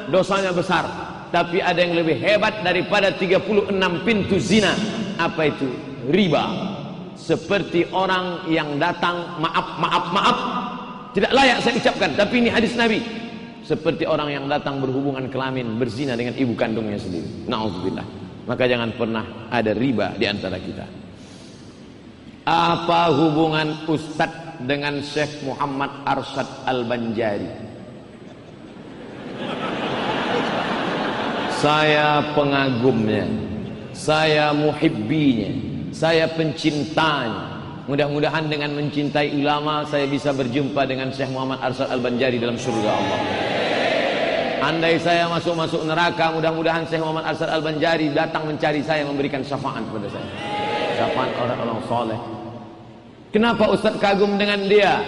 dosanya 0.08 0.56
besar. 0.56 0.88
Tapi 1.32 1.64
ada 1.64 1.80
yang 1.80 1.96
lebih 1.96 2.20
hebat 2.20 2.64
daripada 2.64 3.12
36 3.16 3.72
pintu 4.08 4.36
zina. 4.40 4.72
Apa 5.20 5.52
itu? 5.52 5.68
Riba. 6.08 6.72
Seperti 7.16 7.88
orang 7.92 8.48
yang 8.52 8.80
datang 8.80 9.40
maaf, 9.40 9.80
maaf, 9.80 10.06
maaf. 10.12 10.38
Tidak 11.12 11.32
layak 11.32 11.60
saya 11.64 11.76
ucapkan. 11.76 12.16
Tapi 12.16 12.48
ini 12.48 12.50
hadis 12.52 12.76
Nabi. 12.76 13.00
Seperti 13.62 14.04
orang 14.04 14.28
yang 14.34 14.46
datang 14.52 14.84
berhubungan 14.84 15.32
kelamin, 15.32 15.80
berzina 15.80 16.18
dengan 16.20 16.36
ibu 16.36 16.52
kandungnya 16.58 17.00
sendiri. 17.00 17.48
Na'udzubillah. 17.48 18.04
Maka 18.50 18.64
jangan 18.68 18.92
pernah 18.98 19.24
ada 19.48 19.72
riba 19.72 20.18
di 20.18 20.26
antara 20.28 20.60
kita. 20.60 21.01
Apa 22.42 23.14
hubungan 23.14 23.86
Ustadz 23.86 24.66
dengan 24.66 24.98
Syekh 25.06 25.46
Muhammad 25.46 25.94
Arsyad 26.10 26.50
Al-Banjari? 26.66 27.70
Saya 31.62 32.34
pengagumnya, 32.34 33.30
saya 33.94 34.50
muhibbinya, 34.58 35.54
saya 35.94 36.26
pencintanya. 36.34 37.62
Mudah-mudahan 37.86 38.50
dengan 38.50 38.74
mencintai 38.74 39.38
ulama 39.38 39.86
saya 39.86 40.10
bisa 40.10 40.34
berjumpa 40.34 40.82
dengan 40.90 41.14
Syekh 41.14 41.30
Muhammad 41.30 41.62
Arsyad 41.62 41.94
Al-Banjari 41.94 42.42
dalam 42.42 42.58
surga 42.58 42.90
Allah. 42.90 43.22
Andai 44.66 44.98
saya 44.98 45.30
masuk-masuk 45.30 45.86
neraka, 45.86 46.34
mudah-mudahan 46.34 46.90
Syekh 46.90 47.06
Muhammad 47.06 47.38
Arsyad 47.38 47.54
Al-Banjari 47.54 48.10
datang 48.18 48.50
mencari 48.50 48.82
saya 48.82 49.06
memberikan 49.06 49.46
syafaat 49.46 49.86
kepada 49.86 50.10
saya 50.10 50.61
ucapan 51.02 51.30
orang-orang 51.34 51.80
soleh. 51.90 52.20
Kenapa 53.34 53.74
Ustaz 53.74 53.98
kagum 53.98 54.38
dengan 54.38 54.70
dia? 54.70 55.02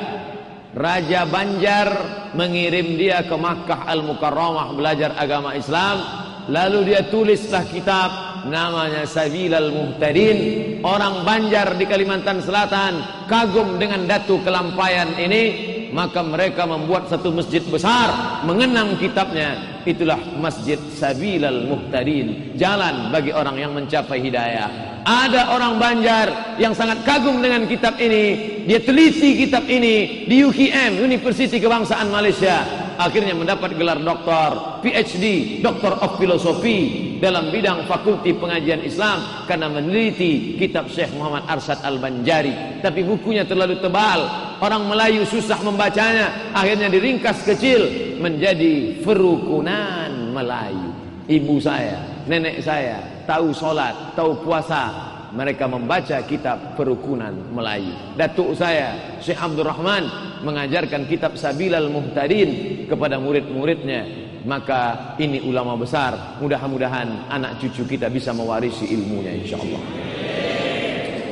Raja 0.73 1.29
Banjar 1.29 1.89
mengirim 2.33 2.97
dia 2.97 3.21
ke 3.21 3.35
Makkah 3.37 3.85
Al-Mukarramah 3.85 4.73
belajar 4.73 5.13
agama 5.21 5.53
Islam. 5.53 6.01
Lalu 6.49 6.91
dia 6.91 7.05
tulislah 7.13 7.61
kitab 7.69 8.09
namanya 8.49 9.05
Sabilal 9.05 9.69
Muhtadin. 9.69 10.37
Orang 10.81 11.21
Banjar 11.21 11.77
di 11.77 11.85
Kalimantan 11.85 12.41
Selatan 12.41 13.05
kagum 13.29 13.77
dengan 13.77 14.09
datu 14.09 14.41
kelampaian 14.41 15.13
ini. 15.21 15.69
Maka 15.93 16.25
mereka 16.25 16.65
membuat 16.65 17.05
satu 17.05 17.29
masjid 17.29 17.61
besar 17.69 18.41
mengenang 18.49 18.97
kitabnya. 18.97 19.77
Itulah 19.85 20.17
Masjid 20.41 20.81
Sabilal 20.97 21.69
Muhtadin. 21.69 22.57
Jalan 22.57 23.13
bagi 23.13 23.29
orang 23.29 23.61
yang 23.61 23.77
mencapai 23.77 24.17
hidayah. 24.17 24.92
Ada 25.03 25.51
orang 25.51 25.75
Banjar 25.83 26.55
yang 26.55 26.71
sangat 26.71 27.03
kagum 27.03 27.43
dengan 27.43 27.67
kitab 27.67 27.99
ini. 27.99 28.63
Dia 28.63 28.79
teliti 28.79 29.35
kitab 29.35 29.67
ini 29.67 30.23
di 30.23 30.39
UKM, 30.47 31.03
University 31.03 31.59
Kebangsaan 31.59 32.07
Malaysia. 32.07 32.63
Akhirnya 32.95 33.35
mendapat 33.35 33.75
gelar 33.75 33.99
doktor, 33.99 34.79
PhD, 34.79 35.59
Doctor 35.59 35.97
of 35.99 36.15
Philosophy 36.15 36.79
dalam 37.19 37.51
bidang 37.51 37.83
Fakulti 37.89 38.31
Pengajian 38.37 38.79
Islam 38.85 39.43
karena 39.49 39.67
meneliti 39.67 40.55
kitab 40.55 40.87
Syekh 40.87 41.11
Muhammad 41.17 41.49
Arsyad 41.51 41.83
Al-Banjari. 41.83 42.79
Tapi 42.79 43.01
bukunya 43.03 43.43
terlalu 43.43 43.81
tebal, 43.83 44.23
orang 44.61 44.87
Melayu 44.87 45.27
susah 45.27 45.59
membacanya. 45.65 46.53
Akhirnya 46.55 46.87
diringkas 46.87 47.43
kecil 47.43 48.13
menjadi 48.21 49.03
Ferukunan 49.03 50.31
Melayu. 50.31 50.92
Ibu 51.23 51.55
saya, 51.63 52.03
nenek 52.27 52.59
saya 52.59 52.99
tahu 53.23 53.55
solat, 53.55 54.11
tahu 54.15 54.43
puasa. 54.43 55.11
Mereka 55.33 55.65
membaca 55.65 56.21
kitab 56.29 56.77
Perukunan 56.77 57.33
Melayu. 57.49 57.89
Datuk 58.13 58.53
saya, 58.53 59.17
Syekh 59.17 59.41
Abdul 59.41 59.65
Rahman, 59.65 60.05
mengajarkan 60.45 61.09
kitab 61.09 61.33
Sabilal 61.41 61.89
Muhtadin 61.89 62.85
kepada 62.85 63.17
murid-muridnya. 63.17 64.05
Maka 64.45 65.15
ini 65.17 65.41
ulama 65.41 65.73
besar. 65.73 66.37
Mudah-mudahan 66.37 67.33
anak 67.33 67.57
cucu 67.57 67.97
kita 67.97 68.13
bisa 68.13 68.29
mewarisi 68.29 68.93
ilmunya 68.93 69.33
insyaAllah. 69.41 69.83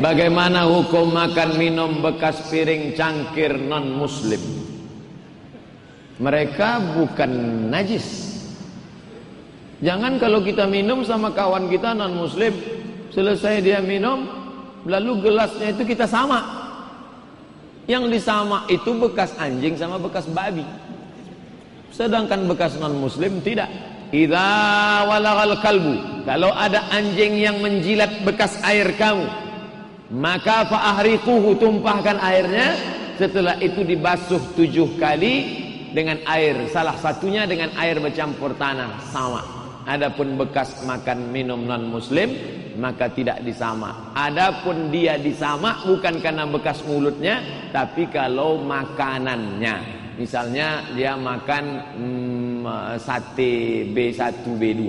Bagaimana 0.01 0.65
hukum 0.65 1.13
makan 1.13 1.61
minum 1.61 2.01
bekas 2.01 2.49
piring 2.49 2.97
cangkir 2.97 3.53
non 3.53 3.85
muslim? 4.01 4.41
Mereka 6.17 6.97
bukan 6.97 7.29
najis 7.69 8.30
Jangan 9.81 10.21
kalau 10.21 10.45
kita 10.45 10.69
minum 10.69 11.01
sama 11.01 11.33
kawan 11.33 11.65
kita 11.65 11.97
non 11.97 12.13
muslim, 12.13 12.53
selesai 13.09 13.65
dia 13.65 13.81
minum, 13.81 14.29
lalu 14.85 15.25
gelasnya 15.25 15.73
itu 15.73 15.81
kita 15.81 16.05
sama. 16.05 16.45
Yang 17.89 18.21
disama 18.21 18.61
itu 18.69 18.93
bekas 18.93 19.33
anjing 19.41 19.73
sama 19.73 19.97
bekas 19.97 20.29
babi. 20.29 20.61
Sedangkan 21.89 22.45
bekas 22.45 22.77
non 22.77 22.93
muslim 22.93 23.41
tidak. 23.41 23.67
Idza 24.11 25.07
walagal 25.07 25.63
kalbu, 25.63 25.95
kalau 26.27 26.51
ada 26.51 26.83
anjing 26.91 27.39
yang 27.39 27.63
menjilat 27.63 28.11
bekas 28.27 28.59
air 28.67 28.91
kamu, 28.99 29.23
maka 30.11 30.67
fa'ahriquhu 30.67 31.55
tumpahkan 31.55 32.19
airnya, 32.19 32.75
setelah 33.15 33.55
itu 33.63 33.87
dibasuh 33.87 34.51
tujuh 34.59 34.99
kali 34.99 35.63
dengan 35.95 36.19
air, 36.27 36.59
salah 36.75 36.99
satunya 36.99 37.47
dengan 37.47 37.71
air 37.79 38.03
bercampur 38.03 38.51
tanah 38.59 38.99
sama. 39.15 39.60
Adapun 39.89 40.37
bekas 40.37 40.85
makan 40.85 41.33
minum 41.33 41.65
non 41.65 41.89
muslim 41.89 42.29
maka 42.77 43.11
tidak 43.11 43.43
disama. 43.43 44.13
Adapun 44.15 44.93
dia 44.93 45.19
disama 45.19 45.83
bukan 45.83 46.21
karena 46.23 46.47
bekas 46.47 46.85
mulutnya 46.85 47.41
tapi 47.73 48.07
kalau 48.07 48.61
makanannya. 48.61 49.99
Misalnya 50.19 50.85
dia 50.93 51.17
makan 51.17 51.63
hmm, 51.97 52.97
sate 53.01 53.87
B1 53.89 54.45
B2. 54.45 54.83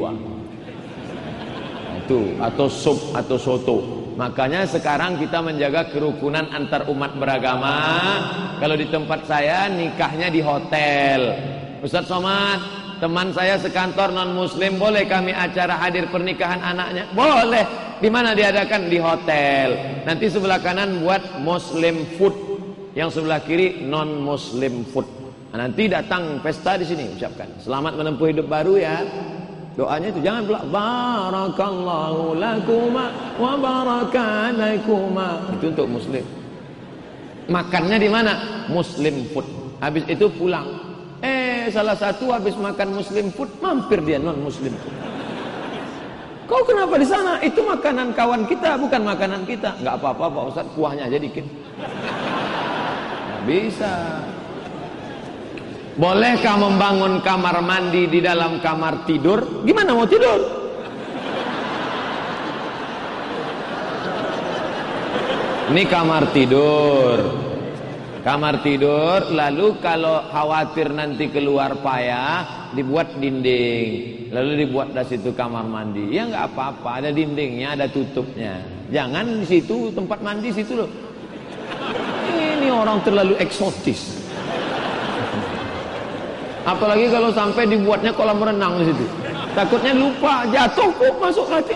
Itu 2.05 2.37
atau 2.37 2.67
sup 2.69 3.17
atau 3.17 3.39
soto. 3.41 3.79
Makanya 4.13 4.69
sekarang 4.69 5.17
kita 5.17 5.41
menjaga 5.41 5.89
kerukunan 5.89 6.45
antar 6.53 6.85
umat 6.93 7.17
beragama. 7.17 7.77
Kalau 8.61 8.77
di 8.77 8.87
tempat 8.93 9.25
saya 9.25 9.73
nikahnya 9.73 10.29
di 10.29 10.45
hotel. 10.45 11.21
Ustaz 11.81 12.07
Somad, 12.07 12.82
Teman 13.03 13.35
saya 13.35 13.59
sekantor 13.59 14.15
non 14.15 14.31
muslim 14.31 14.79
boleh 14.79 15.03
kami 15.11 15.35
acara 15.35 15.75
hadir 15.75 16.07
pernikahan 16.07 16.63
anaknya? 16.63 17.11
Boleh. 17.11 17.67
Di 17.99 18.07
mana 18.07 18.31
diadakan? 18.31 18.87
Di 18.87 19.03
hotel. 19.03 19.75
Nanti 20.07 20.31
sebelah 20.31 20.63
kanan 20.63 21.03
buat 21.03 21.43
Muslim 21.43 22.07
food, 22.15 22.31
yang 22.95 23.11
sebelah 23.11 23.43
kiri 23.43 23.83
non 23.83 24.23
Muslim 24.23 24.87
food. 24.87 25.03
Nah, 25.51 25.67
nanti 25.67 25.91
datang 25.91 26.39
pesta 26.47 26.79
di 26.79 26.87
sini 26.87 27.11
ucapkan. 27.19 27.51
Selamat 27.59 27.99
menempuh 27.99 28.31
hidup 28.31 28.47
baru 28.47 28.79
ya. 28.79 29.03
Doanya 29.75 30.15
itu 30.15 30.23
jangan 30.23 30.47
bilang 30.47 30.67
barakallahu 30.71 32.39
lakuma 32.39 33.11
wa 33.35 33.53
barakalakuma. 33.59 35.51
Itu 35.59 35.75
untuk 35.75 35.91
muslim. 35.91 36.23
Makannya 37.51 37.99
di 37.99 38.07
mana? 38.07 38.33
Muslim 38.71 39.27
food. 39.35 39.47
Habis 39.83 40.07
itu 40.07 40.31
pulang. 40.39 40.92
Eh, 41.23 41.71
salah 41.71 41.95
satu 41.95 42.35
habis 42.35 42.59
makan 42.59 42.99
muslim 42.99 43.31
food 43.31 43.47
mampir 43.63 44.03
dia 44.03 44.19
non 44.19 44.43
muslim 44.43 44.75
food. 44.75 44.97
Kau 46.51 46.67
kenapa 46.67 46.99
di 46.99 47.07
sana? 47.07 47.39
Itu 47.39 47.63
makanan 47.63 48.11
kawan 48.13 48.45
kita, 48.51 48.75
bukan 48.75 49.07
makanan 49.07 49.47
kita. 49.47 49.79
Enggak 49.79 50.03
apa-apa 50.03 50.25
Pak 50.27 50.45
Ustaz, 50.51 50.67
kuahnya 50.75 51.07
aja 51.07 51.23
dikit. 51.23 51.47
Nggak 53.31 53.43
bisa. 53.47 53.95
Bolehkah 55.95 56.57
membangun 56.59 57.23
kamar 57.23 57.63
mandi 57.63 58.11
di 58.11 58.19
dalam 58.19 58.59
kamar 58.59 59.07
tidur? 59.07 59.63
Gimana 59.63 59.95
mau 59.95 60.09
tidur? 60.11 60.41
Ini 65.71 65.83
kamar 65.87 66.35
tidur. 66.35 67.52
Kamar 68.23 68.63
tidur, 68.63 69.35
lalu 69.35 69.83
kalau 69.83 70.23
khawatir 70.31 70.95
nanti 70.95 71.27
keluar 71.27 71.75
payah, 71.83 72.71
dibuat 72.71 73.19
dinding. 73.19 74.31
Lalu 74.31 74.63
dibuat 74.63 74.95
dari 74.95 75.11
situ 75.11 75.35
kamar 75.35 75.67
mandi. 75.67 76.07
Ya 76.15 76.31
nggak 76.31 76.55
apa-apa, 76.55 77.03
ada 77.03 77.11
dindingnya, 77.11 77.75
ada 77.75 77.91
tutupnya. 77.91 78.63
Jangan 78.95 79.43
di 79.43 79.47
situ 79.51 79.91
tempat 79.91 80.23
mandi 80.23 80.55
situ 80.55 80.87
loh. 80.87 80.91
Ini 82.31 82.71
orang 82.71 83.03
terlalu 83.03 83.35
eksotis. 83.43 84.23
Apalagi 86.63 87.11
kalau 87.11 87.35
sampai 87.35 87.67
dibuatnya 87.67 88.15
kolam 88.15 88.39
renang 88.39 88.87
di 88.87 88.95
situ. 88.95 89.05
Takutnya 89.53 89.99
lupa, 89.99 90.47
jatuh 90.47 90.95
kok 90.95 91.15
masuk 91.19 91.47
hati. 91.51 91.75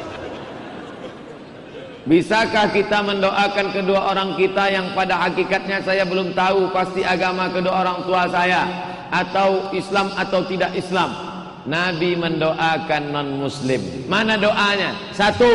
Bisakah 2.07 2.71
kita 2.71 3.03
mendoakan 3.03 3.75
kedua 3.75 4.15
orang 4.15 4.39
kita 4.39 4.71
yang 4.71 4.95
pada 4.95 5.27
hakikatnya 5.27 5.83
saya 5.83 6.07
belum 6.07 6.39
tahu 6.39 6.71
pasti 6.71 7.03
agama 7.03 7.51
kedua 7.51 7.83
orang 7.83 8.07
tua 8.07 8.31
saya 8.31 8.63
atau 9.11 9.75
Islam 9.75 10.15
atau 10.15 10.47
tidak 10.47 10.71
Islam? 10.79 11.11
Nabi 11.67 12.15
mendoakan 12.15 13.03
non 13.11 13.43
muslim. 13.43 14.07
Mana 14.07 14.39
doanya? 14.39 14.95
Satu, 15.11 15.51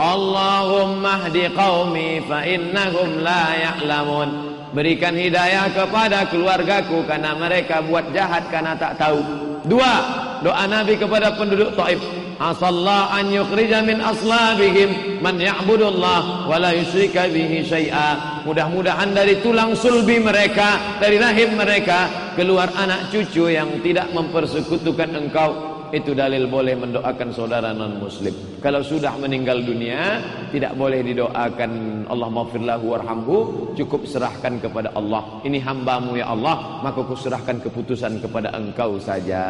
Allahumma 0.00 1.28
hdi 1.28 1.52
qaumi 1.52 2.24
fa 2.24 2.40
innahum 2.48 3.20
la 3.20 3.52
ya'lamun. 3.52 4.28
Berikan 4.72 5.12
hidayah 5.12 5.76
kepada 5.76 6.24
keluargaku 6.32 7.04
karena 7.04 7.36
mereka 7.36 7.84
buat 7.84 8.08
jahat 8.16 8.48
karena 8.48 8.72
tak 8.80 8.96
tahu. 8.96 9.20
Dua, 9.68 9.94
doa 10.40 10.64
Nabi 10.64 10.96
kepada 10.96 11.36
penduduk 11.36 11.76
Taif. 11.76 12.00
Asallah 12.42 13.14
an 13.14 13.30
yukhrija 13.30 13.86
min 13.86 14.02
aslabihim 14.02 15.22
man 15.22 15.38
ya'budullah 15.38 16.50
wa 16.50 16.56
la 16.58 16.74
yusyrika 16.74 17.30
bihi 17.30 17.62
syai'a. 17.62 18.42
Mudah-mudahan 18.42 19.14
dari 19.14 19.38
tulang 19.38 19.78
sulbi 19.78 20.18
mereka, 20.18 20.98
dari 20.98 21.22
rahim 21.22 21.54
mereka 21.54 22.10
keluar 22.34 22.66
anak 22.74 23.14
cucu 23.14 23.46
yang 23.46 23.78
tidak 23.86 24.10
mempersekutukan 24.10 25.14
engkau. 25.14 25.70
Itu 25.94 26.18
dalil 26.18 26.50
boleh 26.50 26.74
mendoakan 26.74 27.30
saudara 27.30 27.70
non 27.70 28.02
muslim. 28.02 28.34
Kalau 28.58 28.82
sudah 28.82 29.14
meninggal 29.22 29.62
dunia, 29.62 30.18
tidak 30.50 30.74
boleh 30.74 31.04
didoakan 31.04 31.70
Allah 32.10 32.28
maghfirlahu 32.32 32.84
warhamhu, 32.96 33.36
cukup 33.78 34.02
serahkan 34.08 34.58
kepada 34.58 34.90
Allah. 34.98 35.44
Ini 35.46 35.62
hambamu 35.62 36.18
ya 36.18 36.32
Allah, 36.32 36.80
maka 36.82 37.06
kuserahkan 37.06 37.60
keputusan 37.62 38.18
kepada 38.24 38.50
engkau 38.56 38.96
saja. 38.98 39.44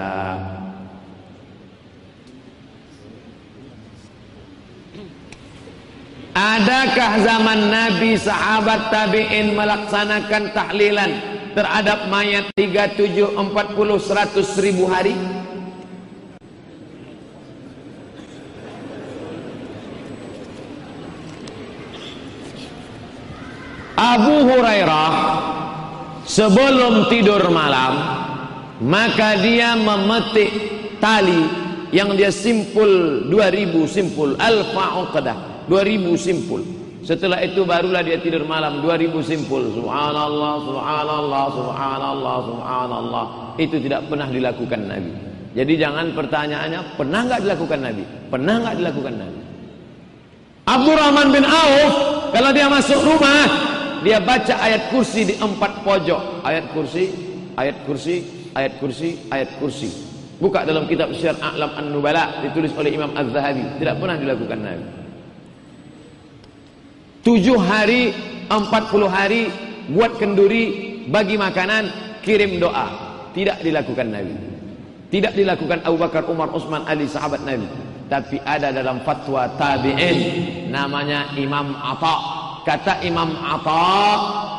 Adakah 6.43 7.23
zaman 7.23 7.71
Nabi 7.71 8.19
sahabat 8.19 8.91
tabi'in 8.91 9.55
melaksanakan 9.55 10.51
tahlilan 10.51 11.11
terhadap 11.55 12.11
mayat 12.11 12.51
37, 12.59 13.31
40, 13.31 13.47
100 13.47 14.59
ribu 14.67 14.91
hari? 14.91 15.15
Abu 23.95 24.35
Hurairah 24.51 25.11
sebelum 26.27 27.07
tidur 27.07 27.55
malam 27.55 28.03
maka 28.83 29.39
dia 29.39 29.79
memetik 29.79 30.51
tali 30.99 31.47
yang 31.95 32.19
dia 32.19 32.35
simpul 32.35 33.31
2000 33.31 33.79
simpul 33.87 34.35
alfa 34.43 35.07
uqdah 35.07 35.52
2000 35.67 36.19
simpul. 36.19 36.63
Setelah 37.03 37.43
itu 37.43 37.67
barulah 37.67 38.03
dia 38.07 38.19
tidur 38.23 38.47
malam. 38.47 38.79
2000 38.83 39.11
simpul. 39.27 39.63
Subhanallah 39.75 40.55
subhanallah 40.63 41.45
subhanallah 41.51 42.37
subhanallah. 42.47 43.25
Itu 43.59 43.83
tidak 43.83 44.07
pernah 44.07 44.31
dilakukan 44.31 44.81
Nabi. 44.87 45.13
Jadi 45.53 45.73
jangan 45.77 46.15
pertanyaannya 46.17 46.97
pernah 46.97 47.21
nggak 47.29 47.41
dilakukan 47.45 47.81
Nabi? 47.83 48.03
Pernah 48.33 48.55
nggak 48.65 48.77
dilakukan 48.81 49.15
Nabi? 49.19 49.41
Abdurrahman 50.63 51.29
bin 51.35 51.45
Auf 51.45 51.93
kalau 52.33 52.51
dia 52.55 52.71
masuk 52.71 53.03
rumah 53.03 53.51
dia 54.07 54.23
baca 54.23 54.55
ayat 54.63 54.89
kursi 54.89 55.27
di 55.27 55.35
empat 55.37 55.83
pojok. 55.85 56.47
Ayat 56.47 56.71
kursi 56.73 57.13
ayat 57.59 57.77
kursi 57.85 58.25
ayat 58.55 58.73
kursi 58.79 59.09
ayat 59.29 59.51
kursi. 59.59 59.91
Buka 60.39 60.67
dalam 60.67 60.91
kitab 60.91 61.15
Syiar 61.15 61.39
A'lam 61.39 61.71
An-Nubala 61.79 62.43
ditulis 62.43 62.75
oleh 62.75 62.95
Imam 62.95 63.15
Az-Zahabi. 63.15 63.79
Tidak 63.79 63.95
pernah 64.01 64.17
dilakukan 64.19 64.59
Nabi 64.59 65.02
Tujuh 67.23 67.55
hari, 67.55 68.11
empat 68.51 68.91
puluh 68.91 69.07
hari 69.07 69.47
buat 69.95 70.19
kenduri, 70.19 71.07
bagi 71.07 71.39
makanan, 71.39 72.19
kirim 72.27 72.59
doa. 72.59 72.91
Tidak 73.31 73.63
dilakukan 73.63 74.11
Nabi. 74.11 74.35
Tidak 75.07 75.31
dilakukan 75.31 75.87
Abu 75.87 76.03
Bakar, 76.03 76.27
Umar, 76.27 76.51
Utsman, 76.51 76.83
Ali 76.83 77.07
sahabat 77.07 77.47
Nabi. 77.47 77.71
Tapi 78.11 78.43
ada 78.43 78.75
dalam 78.75 79.07
fatwa 79.07 79.47
tabi'in 79.55 80.19
namanya 80.75 81.31
Imam 81.39 81.79
Atha. 81.79 82.43
Kata 82.67 83.07
Imam 83.07 83.39
Atha, 83.39 84.03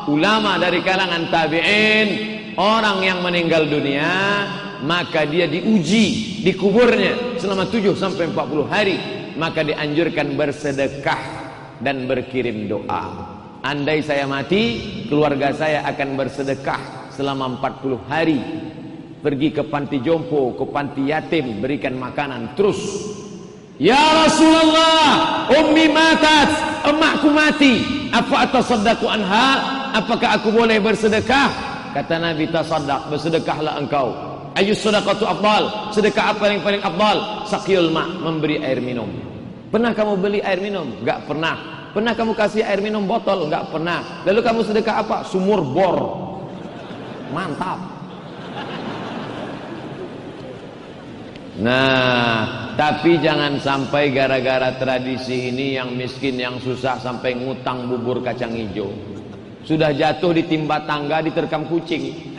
ulama 0.08 0.56
dari 0.56 0.80
kalangan 0.80 1.28
tabi'in, 1.28 2.08
orang 2.56 3.04
yang 3.04 3.20
meninggal 3.20 3.68
dunia, 3.68 4.08
maka 4.88 5.28
dia 5.28 5.44
diuji 5.44 6.40
di 6.40 6.52
kuburnya 6.56 7.36
selama 7.36 7.68
7 7.68 7.92
sampai 7.92 8.32
40 8.32 8.72
hari, 8.72 8.96
maka 9.36 9.60
dianjurkan 9.60 10.32
bersedekah 10.32 11.43
dan 11.84 12.08
berkirim 12.08 12.66
doa. 12.66 13.04
Andai 13.60 14.00
saya 14.00 14.24
mati, 14.24 14.80
keluarga 15.08 15.52
saya 15.52 15.84
akan 15.88 16.16
bersedekah 16.16 17.12
selama 17.12 17.60
40 17.60 18.00
hari. 18.08 18.40
Pergi 19.24 19.48
ke 19.56 19.64
panti 19.64 20.04
jompo, 20.04 20.52
ke 20.52 20.64
panti 20.68 21.08
yatim, 21.08 21.60
berikan 21.60 21.96
makanan 21.96 22.56
terus. 22.56 22.76
Ya 23.80 23.96
Rasulullah, 23.96 25.48
ummi 25.48 25.88
matat, 25.88 26.48
emakku 26.84 27.32
mati. 27.32 27.80
Apa 28.12 28.48
atasaddaqu 28.48 29.08
anha? 29.08 29.46
Apakah 29.96 30.36
aku 30.40 30.52
boleh 30.52 30.76
bersedekah? 30.76 31.48
Kata 31.96 32.20
Nabi 32.20 32.50
tasaddaq, 32.52 33.08
bersedekahlah 33.08 33.80
engkau. 33.80 34.12
Ayus 34.54 34.84
sedekatu 34.84 35.26
afdal? 35.26 35.90
Sedekah 35.90 36.36
apa 36.36 36.46
yang 36.46 36.62
paling 36.62 36.82
afdal? 36.84 37.48
Saqiyul 37.48 37.90
ma, 37.90 38.06
memberi 38.06 38.62
air 38.62 38.78
minum. 38.78 39.08
Pernah 39.74 39.90
kamu 39.90 40.22
beli 40.22 40.38
air 40.38 40.62
minum? 40.62 40.86
Enggak 41.02 41.26
pernah. 41.26 41.73
Pernah 41.94 42.12
kamu 42.18 42.34
kasih 42.34 42.66
air 42.66 42.82
minum 42.82 43.06
botol? 43.06 43.46
Enggak 43.46 43.70
pernah. 43.70 44.02
Lalu 44.26 44.40
kamu 44.42 44.60
sedekah 44.66 45.06
apa? 45.06 45.22
Sumur 45.30 45.62
bor. 45.62 45.96
Mantap. 47.30 47.78
Nah, 51.54 52.74
tapi 52.74 53.22
jangan 53.22 53.62
sampai 53.62 54.10
gara-gara 54.10 54.74
tradisi 54.74 55.54
ini 55.54 55.78
yang 55.78 55.94
miskin, 55.94 56.34
yang 56.34 56.58
susah 56.58 56.98
sampai 56.98 57.38
ngutang 57.38 57.86
bubur 57.86 58.18
kacang 58.26 58.50
hijau. 58.50 58.90
Sudah 59.62 59.94
jatuh 59.94 60.34
di 60.34 60.50
timba 60.50 60.82
tangga 60.82 61.22
diterkam 61.22 61.70
kucing. 61.70 62.34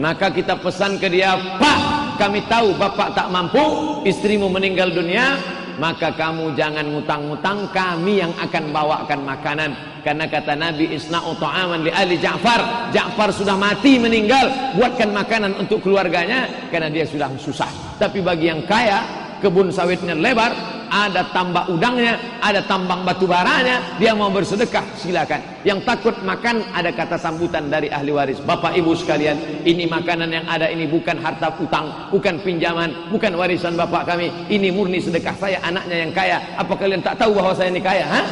Maka 0.00 0.32
kita 0.32 0.56
pesan 0.64 0.96
ke 0.96 1.12
dia, 1.12 1.36
Pak, 1.60 1.78
kami 2.16 2.40
tahu 2.48 2.72
bapak 2.80 3.12
tak 3.12 3.28
mampu, 3.28 3.60
istrimu 4.08 4.48
meninggal 4.48 4.96
dunia, 4.96 5.36
maka 5.78 6.10
kamu 6.12 6.58
jangan 6.58 6.86
ngutang-ngutang 6.90 7.70
kami 7.70 8.20
yang 8.20 8.34
akan 8.36 8.74
bawakan 8.74 9.20
makanan. 9.22 9.70
Karena 10.02 10.26
kata 10.26 10.54
Nabi 10.54 10.94
isna'u 10.94 11.34
ta'aman 11.38 11.86
li 11.86 11.90
ali 11.94 12.18
Ja'far. 12.18 12.90
Ja'far 12.94 13.30
sudah 13.30 13.54
mati 13.54 13.98
meninggal. 13.98 14.74
Buatkan 14.74 15.10
makanan 15.14 15.54
untuk 15.58 15.86
keluarganya 15.86 16.70
karena 16.70 16.90
dia 16.90 17.06
sudah 17.06 17.30
susah. 17.38 17.70
Tapi 17.98 18.22
bagi 18.22 18.50
yang 18.50 18.62
kaya 18.66 19.02
kebun 19.38 19.70
sawitnya 19.70 20.18
lebar, 20.18 20.77
ada 20.90 21.24
tambak 21.30 21.68
udangnya, 21.70 22.18
ada 22.42 22.64
tambang 22.64 23.06
batu 23.06 23.24
baranya, 23.24 23.96
dia 23.96 24.12
mau 24.12 24.32
bersedekah 24.32 24.84
silakan. 24.98 25.40
Yang 25.62 25.84
takut 25.86 26.16
makan 26.24 26.64
ada 26.74 26.90
kata 26.90 27.16
sambutan 27.20 27.68
dari 27.70 27.92
ahli 27.92 28.10
waris. 28.10 28.40
Bapak 28.42 28.74
Ibu 28.74 28.92
sekalian, 28.98 29.64
ini 29.64 29.86
makanan 29.86 30.28
yang 30.32 30.46
ada 30.48 30.66
ini 30.68 30.88
bukan 30.88 31.20
harta 31.20 31.52
utang, 31.60 32.10
bukan 32.10 32.40
pinjaman, 32.42 33.12
bukan 33.12 33.32
warisan 33.36 33.76
bapak 33.78 34.08
kami. 34.08 34.32
Ini 34.50 34.72
murni 34.74 34.98
sedekah 34.98 35.36
saya 35.38 35.62
anaknya 35.62 36.08
yang 36.08 36.12
kaya. 36.12 36.38
Apa 36.56 36.74
kalian 36.74 37.04
tak 37.04 37.20
tahu 37.20 37.36
bahwa 37.38 37.52
saya 37.54 37.70
ini 37.70 37.80
kaya? 37.80 38.06
Ha? 38.08 38.22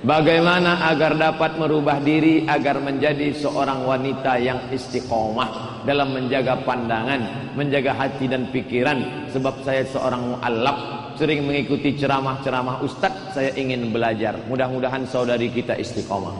Bagaimana 0.00 0.88
agar 0.88 1.12
dapat 1.12 1.60
merubah 1.60 2.00
diri 2.00 2.48
agar 2.48 2.80
menjadi 2.80 3.36
seorang 3.36 3.84
wanita 3.84 4.40
yang 4.40 4.72
istiqomah 4.72 5.69
dalam 5.84 6.12
menjaga 6.12 6.60
pandangan, 6.64 7.52
menjaga 7.56 7.96
hati 7.96 8.28
dan 8.28 8.48
pikiran. 8.52 9.28
Sebab 9.32 9.64
saya 9.64 9.84
seorang 9.88 10.36
mualaf 10.36 10.78
sering 11.16 11.44
mengikuti 11.44 11.96
ceramah-ceramah 11.96 12.80
ustaz 12.84 13.12
saya 13.36 13.52
ingin 13.56 13.92
belajar. 13.92 14.36
Mudah-mudahan 14.48 15.04
saudari 15.04 15.52
kita 15.52 15.76
istiqomah. 15.76 16.32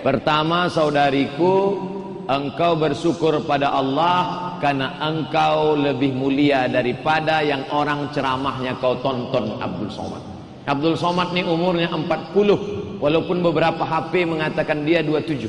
Pertama 0.00 0.70
saudariku 0.70 1.76
engkau 2.30 2.78
bersyukur 2.78 3.42
pada 3.42 3.74
Allah 3.74 4.54
karena 4.62 4.98
engkau 5.02 5.74
lebih 5.74 6.14
mulia 6.14 6.70
daripada 6.70 7.42
yang 7.42 7.66
orang 7.74 8.10
ceramahnya 8.14 8.78
kau 8.78 8.98
tonton 9.02 9.58
Abdul 9.58 9.90
Somad. 9.90 10.22
Abdul 10.66 10.98
Somad 10.98 11.30
ni 11.30 11.46
umurnya 11.46 11.90
40 11.90 12.98
walaupun 12.98 13.38
beberapa 13.42 13.82
HP 13.86 14.26
mengatakan 14.26 14.82
dia 14.82 15.02
27 15.02 15.46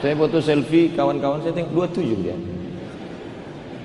saya 0.00 0.14
foto 0.16 0.40
selfie 0.40 0.92
kawan-kawan 0.96 1.44
saya 1.44 1.52
tengok 1.52 1.92
27 1.92 2.24
dia. 2.24 2.36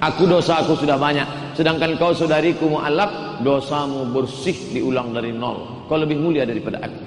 Aku 0.04 0.28
dosa 0.28 0.64
aku 0.64 0.76
sudah 0.76 1.00
banyak 1.00 1.56
sedangkan 1.56 1.96
kau 1.96 2.12
saudariku 2.12 2.68
mu'alaf 2.68 3.40
dosamu 3.44 4.12
bersih 4.12 4.56
diulang 4.76 5.12
dari 5.16 5.32
nol. 5.36 5.88
Kau 5.88 6.00
lebih 6.00 6.20
mulia 6.20 6.48
daripada 6.48 6.84
aku. 6.84 7.00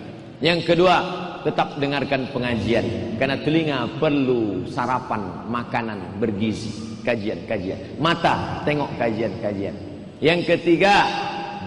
Yang 0.44 0.72
kedua 0.72 0.96
tetap 1.42 1.80
dengarkan 1.80 2.28
pengajian 2.30 3.16
karena 3.16 3.36
telinga 3.40 3.78
perlu 3.96 4.68
sarapan 4.68 5.48
makanan 5.48 6.20
bergizi 6.20 7.00
kajian-kajian. 7.04 8.00
Mata 8.00 8.64
tengok 8.68 8.92
kajian-kajian. 9.00 9.74
Yang 10.18 10.40
ketiga 10.56 11.06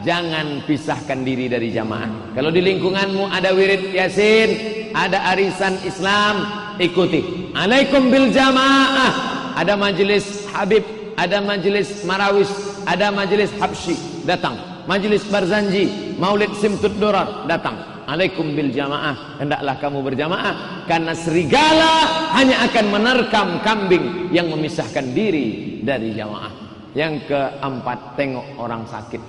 Jangan 0.01 0.65
pisahkan 0.65 1.21
diri 1.21 1.45
dari 1.45 1.69
jamaah. 1.69 2.33
Kalau 2.33 2.49
di 2.49 2.57
lingkunganmu 2.57 3.29
ada 3.29 3.53
wirid 3.53 3.93
yasin, 3.93 4.49
ada 4.97 5.29
arisan 5.29 5.77
Islam, 5.85 6.60
ikuti. 6.79 7.51
Alaikum 7.51 8.13
bil 8.13 8.31
jamaah. 8.31 9.11
Ada 9.57 9.75
majelis 9.75 10.47
Habib, 10.55 10.83
ada 11.19 11.43
majelis 11.43 12.07
Marawis, 12.07 12.51
ada 12.87 13.11
majelis 13.11 13.51
Habsyi, 13.59 14.23
datang. 14.23 14.57
Majelis 14.89 15.21
Barzanji, 15.29 16.17
Maulid 16.17 16.57
Simtud 16.57 16.97
Durar, 16.97 17.45
datang. 17.45 18.03
Alaikum 18.09 18.57
bil 18.57 18.73
jamaah. 18.73 19.37
Hendaklah 19.37 19.75
kamu 19.77 19.99
berjamaah 20.01 20.83
karena 20.89 21.13
serigala 21.13 21.93
hanya 22.33 22.65
akan 22.65 22.85
menerkam 22.89 23.47
kambing 23.61 24.33
yang 24.33 24.49
memisahkan 24.49 25.13
diri 25.13 25.79
dari 25.85 26.17
jamaah. 26.17 26.51
Yang 26.91 27.31
keempat, 27.31 28.19
tengok 28.19 28.59
orang 28.59 28.83
sakit. 28.89 29.21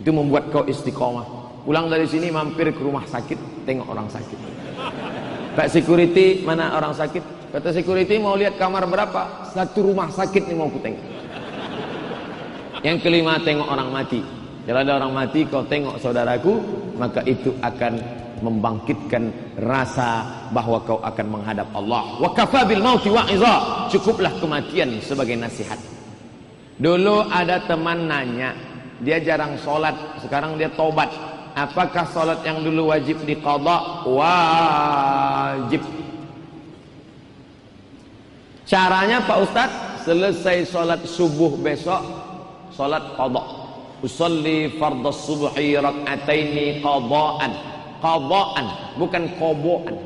Itu 0.00 0.16
membuat 0.16 0.48
kau 0.48 0.64
istiqomah. 0.64 1.40
Pulang 1.68 1.92
dari 1.92 2.08
sini 2.08 2.32
mampir 2.32 2.72
ke 2.72 2.80
rumah 2.80 3.04
sakit, 3.04 3.68
tengok 3.68 3.86
orang 3.92 4.08
sakit. 4.08 4.38
Pak 5.60 5.68
security, 5.68 6.40
mana 6.40 6.72
orang 6.72 6.96
sakit? 6.96 7.52
Kata 7.52 7.68
security 7.68 8.16
mau 8.16 8.32
lihat 8.32 8.56
kamar 8.56 8.88
berapa? 8.88 9.52
Satu 9.52 9.92
rumah 9.92 10.08
sakit 10.08 10.48
nih 10.48 10.56
mau 10.56 10.72
ku 10.72 10.80
tengok. 10.80 11.04
Yang 12.80 13.04
kelima 13.04 13.36
tengok 13.44 13.68
orang 13.68 13.92
mati. 13.92 14.24
Kalau 14.64 14.80
ada 14.80 14.96
orang 14.96 15.12
mati 15.12 15.44
kau 15.44 15.60
tengok 15.68 16.00
saudaraku, 16.00 16.56
maka 16.96 17.20
itu 17.28 17.52
akan 17.60 17.92
membangkitkan 18.40 19.28
rasa 19.60 20.24
bahwa 20.48 20.80
kau 20.80 20.96
akan 21.04 21.26
menghadap 21.28 21.68
Allah. 21.76 22.08
Wa 22.16 22.32
kafa 22.32 22.64
bil 22.64 22.80
mauti 22.80 23.12
wa'iza. 23.12 23.84
Cukuplah 23.92 24.32
kematian 24.40 24.96
sebagai 25.04 25.36
nasihat. 25.36 25.76
Dulu 26.80 27.28
ada 27.28 27.60
teman 27.68 28.08
nanya, 28.08 28.56
dia 29.04 29.20
jarang 29.20 29.60
sholat 29.60 30.24
sekarang 30.24 30.56
dia 30.56 30.72
tobat 30.72 31.29
apakah 31.54 32.04
sholat 32.10 32.40
yang 32.46 32.62
dulu 32.62 32.90
wajib 32.90 33.22
diqadha? 33.26 34.06
Wajib. 34.06 35.82
Caranya 38.70 39.18
Pak 39.26 39.38
Ustadz 39.42 40.06
selesai 40.06 40.62
sholat 40.70 41.02
subuh 41.02 41.58
besok 41.58 42.02
sholat 42.74 43.02
qadha. 43.18 43.42
Usalli 44.00 44.80
fardhu 44.80 45.10
subhi 45.12 45.76
rak'ataini 45.76 46.80
qadhaan. 46.80 47.52
Qadhaan 48.00 48.66
bukan 48.96 49.24
qoboan 49.36 49.98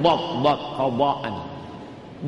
bab 0.00 0.20
bab 0.40 0.60
qadhaan. 0.78 1.34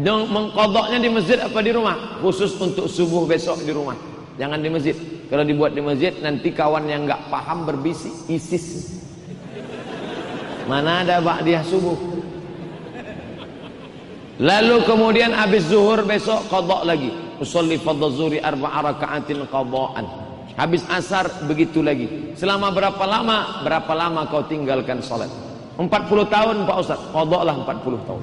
Mengkodoknya 0.04 0.98
di 0.98 1.08
masjid 1.08 1.38
apa 1.38 1.62
di 1.62 1.70
rumah? 1.70 2.18
Khusus 2.18 2.58
untuk 2.58 2.90
subuh 2.90 3.24
besok 3.24 3.62
di 3.62 3.70
rumah. 3.70 3.94
Jangan 4.34 4.58
di 4.58 4.66
masjid 4.66 4.98
kalau 5.32 5.44
dibuat 5.44 5.72
di 5.72 5.80
masjid 5.80 6.12
nanti 6.20 6.52
kawan 6.52 6.84
yang 6.84 7.08
nggak 7.08 7.32
paham 7.32 7.64
berbisik 7.64 8.12
ISIS. 8.28 9.00
Mana 10.68 11.04
ada 11.04 11.20
ba'diyah 11.20 11.64
subuh. 11.64 11.96
Lalu 14.40 14.82
kemudian 14.82 15.30
habis 15.30 15.68
zuhur 15.70 16.02
besok 16.02 16.48
qada 16.50 16.82
lagi. 16.82 17.12
Usolli 17.38 17.78
fardhu 17.78 18.10
zuhri 18.14 18.38
arba'a 18.42 18.94
raka'atin 18.94 19.46
qada'an. 19.46 20.06
Habis 20.54 20.86
asar 20.86 21.46
begitu 21.50 21.82
lagi. 21.82 22.34
Selama 22.38 22.70
berapa 22.70 23.04
lama? 23.06 23.62
Berapa 23.66 23.92
lama 23.94 24.26
kau 24.30 24.46
tinggalkan 24.46 25.02
salat? 25.02 25.30
40 25.78 25.90
tahun 26.30 26.56
Pak 26.66 26.76
Ustaz. 26.78 27.00
Qada 27.10 27.40
lah 27.42 27.54
40 27.58 28.06
tahun. 28.06 28.22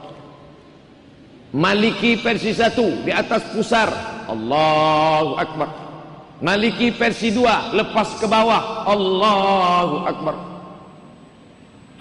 Maliki 1.51 2.15
versi 2.19 2.55
satu, 2.55 3.03
di 3.03 3.11
atas 3.11 3.43
pusar. 3.51 3.91
Allahu 4.31 5.35
Akbar 5.35 5.69
Maliki 6.39 6.95
versi 6.95 7.35
2 7.35 7.75
lepas 7.75 8.15
ke 8.15 8.25
bawah 8.25 8.87
Allahu 8.87 9.97
Akbar 10.07 10.35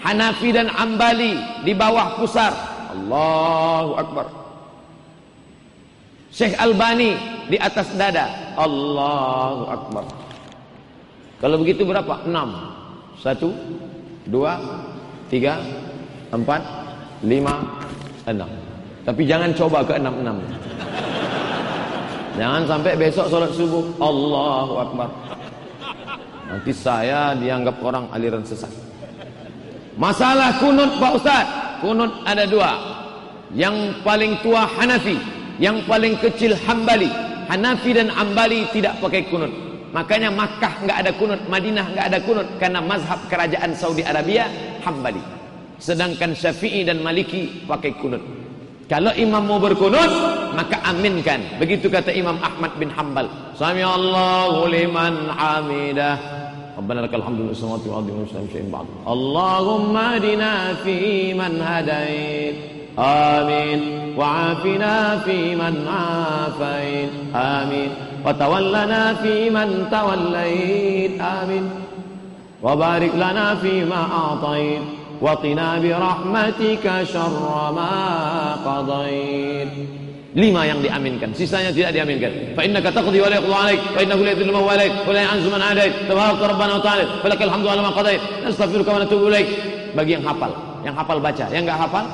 Hanafi 0.00 0.54
dan 0.54 0.70
Ambali 0.70 1.34
di 1.66 1.74
bawah 1.74 2.14
pusar 2.16 2.54
Allahu 2.94 3.98
Akbar 3.98 4.26
Syekh 6.30 6.54
Albani 6.62 7.18
di 7.50 7.58
atas 7.58 7.90
dada. 7.98 8.54
Allahu 8.54 9.66
Akbar. 9.66 10.04
Kalau 11.42 11.58
begitu 11.58 11.82
berapa? 11.82 12.22
Enam. 12.22 12.70
Satu, 13.18 13.50
dua, 14.30 14.56
tiga, 15.26 15.58
empat, 16.30 16.62
lima, 17.26 17.66
enam. 18.30 18.59
Tapi 19.04 19.22
jangan 19.24 19.50
coba 19.56 19.80
ke 19.80 19.96
enam-enam. 19.96 20.36
Jangan 22.36 22.62
sampai 22.68 22.92
besok 22.96 23.26
sholat 23.32 23.52
subuh. 23.56 23.84
Allahu 24.00 24.74
Akbar. 24.80 25.08
Nanti 26.50 26.72
saya 26.74 27.36
dianggap 27.36 27.80
orang 27.80 28.08
aliran 28.12 28.44
sesat. 28.44 28.70
Masalah 29.96 30.56
kunut 30.60 30.96
Pak 30.96 31.12
Ustaz. 31.16 31.46
Kunut 31.80 32.12
ada 32.24 32.44
dua. 32.44 32.72
Yang 33.56 34.00
paling 34.04 34.36
tua 34.44 34.68
Hanafi. 34.68 35.16
Yang 35.60 35.84
paling 35.84 36.14
kecil 36.20 36.52
Hambali. 36.64 37.10
Hanafi 37.50 37.90
dan 37.92 38.08
Hambali 38.12 38.68
tidak 38.72 38.96
pakai 39.02 39.26
kunut. 39.28 39.52
Makanya 39.90 40.30
Makkah 40.30 40.86
enggak 40.86 40.98
ada 41.02 41.10
kunut, 41.18 41.40
Madinah 41.50 41.82
enggak 41.90 42.06
ada 42.14 42.18
kunut 42.22 42.46
karena 42.62 42.78
mazhab 42.78 43.18
kerajaan 43.26 43.74
Saudi 43.74 44.06
Arabia 44.06 44.46
Hambali. 44.86 45.18
Sedangkan 45.82 46.30
Syafi'i 46.30 46.86
dan 46.86 47.02
Maliki 47.02 47.66
pakai 47.66 47.90
kunut. 47.98 48.22
Kalau 48.90 49.14
imam 49.14 49.46
mau 49.46 49.62
berkunut, 49.62 50.10
maka 50.50 50.82
aminkan. 50.82 51.38
Begitu 51.62 51.86
kata 51.86 52.10
Imam 52.10 52.42
Ahmad 52.42 52.74
bin 52.74 52.90
Hambal. 52.90 53.30
Sami 53.54 53.86
Allahu 53.86 54.66
liman 54.66 55.30
hamidah. 55.30 56.18
Rabbana 56.74 57.06
lakal 57.06 57.22
hamdu 57.22 57.54
ardi 57.54 57.86
wa 57.86 58.26
syai'in 58.26 58.66
ba'd. 58.66 58.90
Allahumma 59.06 60.18
adina 60.18 60.74
fi 60.82 61.30
man 61.38 61.62
hadait. 61.62 62.58
Amin. 62.98 64.10
Wa 64.18 64.58
afina 64.58 65.22
fi 65.22 65.54
man 65.54 65.86
afait. 65.86 67.14
Amin. 67.30 67.94
Wa 68.26 68.34
tawallana 68.34 69.22
fi 69.22 69.54
man 69.54 69.86
tawallait. 69.86 71.14
Amin. 71.14 71.62
Wa 72.58 72.74
barik 72.74 73.14
lana 73.14 73.54
fi 73.62 73.86
ma. 73.86 74.34
وقنا 75.20 75.68
برحمتك 75.78 76.84
شر 77.04 77.72
ما 77.76 77.94
قضيت 78.66 80.00
lima 80.30 80.62
yang 80.62 80.78
diaminkan 80.78 81.34
sisanya 81.34 81.74
tidak 81.74 81.90
diaminkan. 81.90 82.54
Fa 82.54 82.62
innaka 82.62 82.94
taqdi 82.94 83.18
wa 83.18 83.26
la 83.26 83.42
yaqdu 83.42 83.50
alaik 83.50 83.80
fa 83.90 83.98
innahu 83.98 84.22
la 84.22 84.30
yadhillu 84.30 84.52
man 84.54 84.62
walaik 84.62 84.94
wa 85.02 85.10
la 85.10 85.20
yanzu 85.26 85.48
man 85.50 85.58
alaik 85.58 85.92
tabaraka 86.06 86.44
rabbana 86.54 86.72
wa 86.78 86.82
ta'ala 86.86 87.04
falakal 87.18 87.50
hamdu 87.50 87.66
ala 87.66 87.82
ma 87.82 87.90
qadait. 87.90 88.22
Nastaghfiruka 88.46 88.90
wa 88.94 88.98
natubu 89.02 89.26
ilaik. 89.26 89.48
Bagi 89.90 90.14
yang 90.14 90.22
hafal 90.22 90.54
yang 90.86 90.94
hafal 90.94 91.18
baca 91.18 91.46
yang 91.50 91.66
enggak 91.66 91.82
hafal 91.82 92.06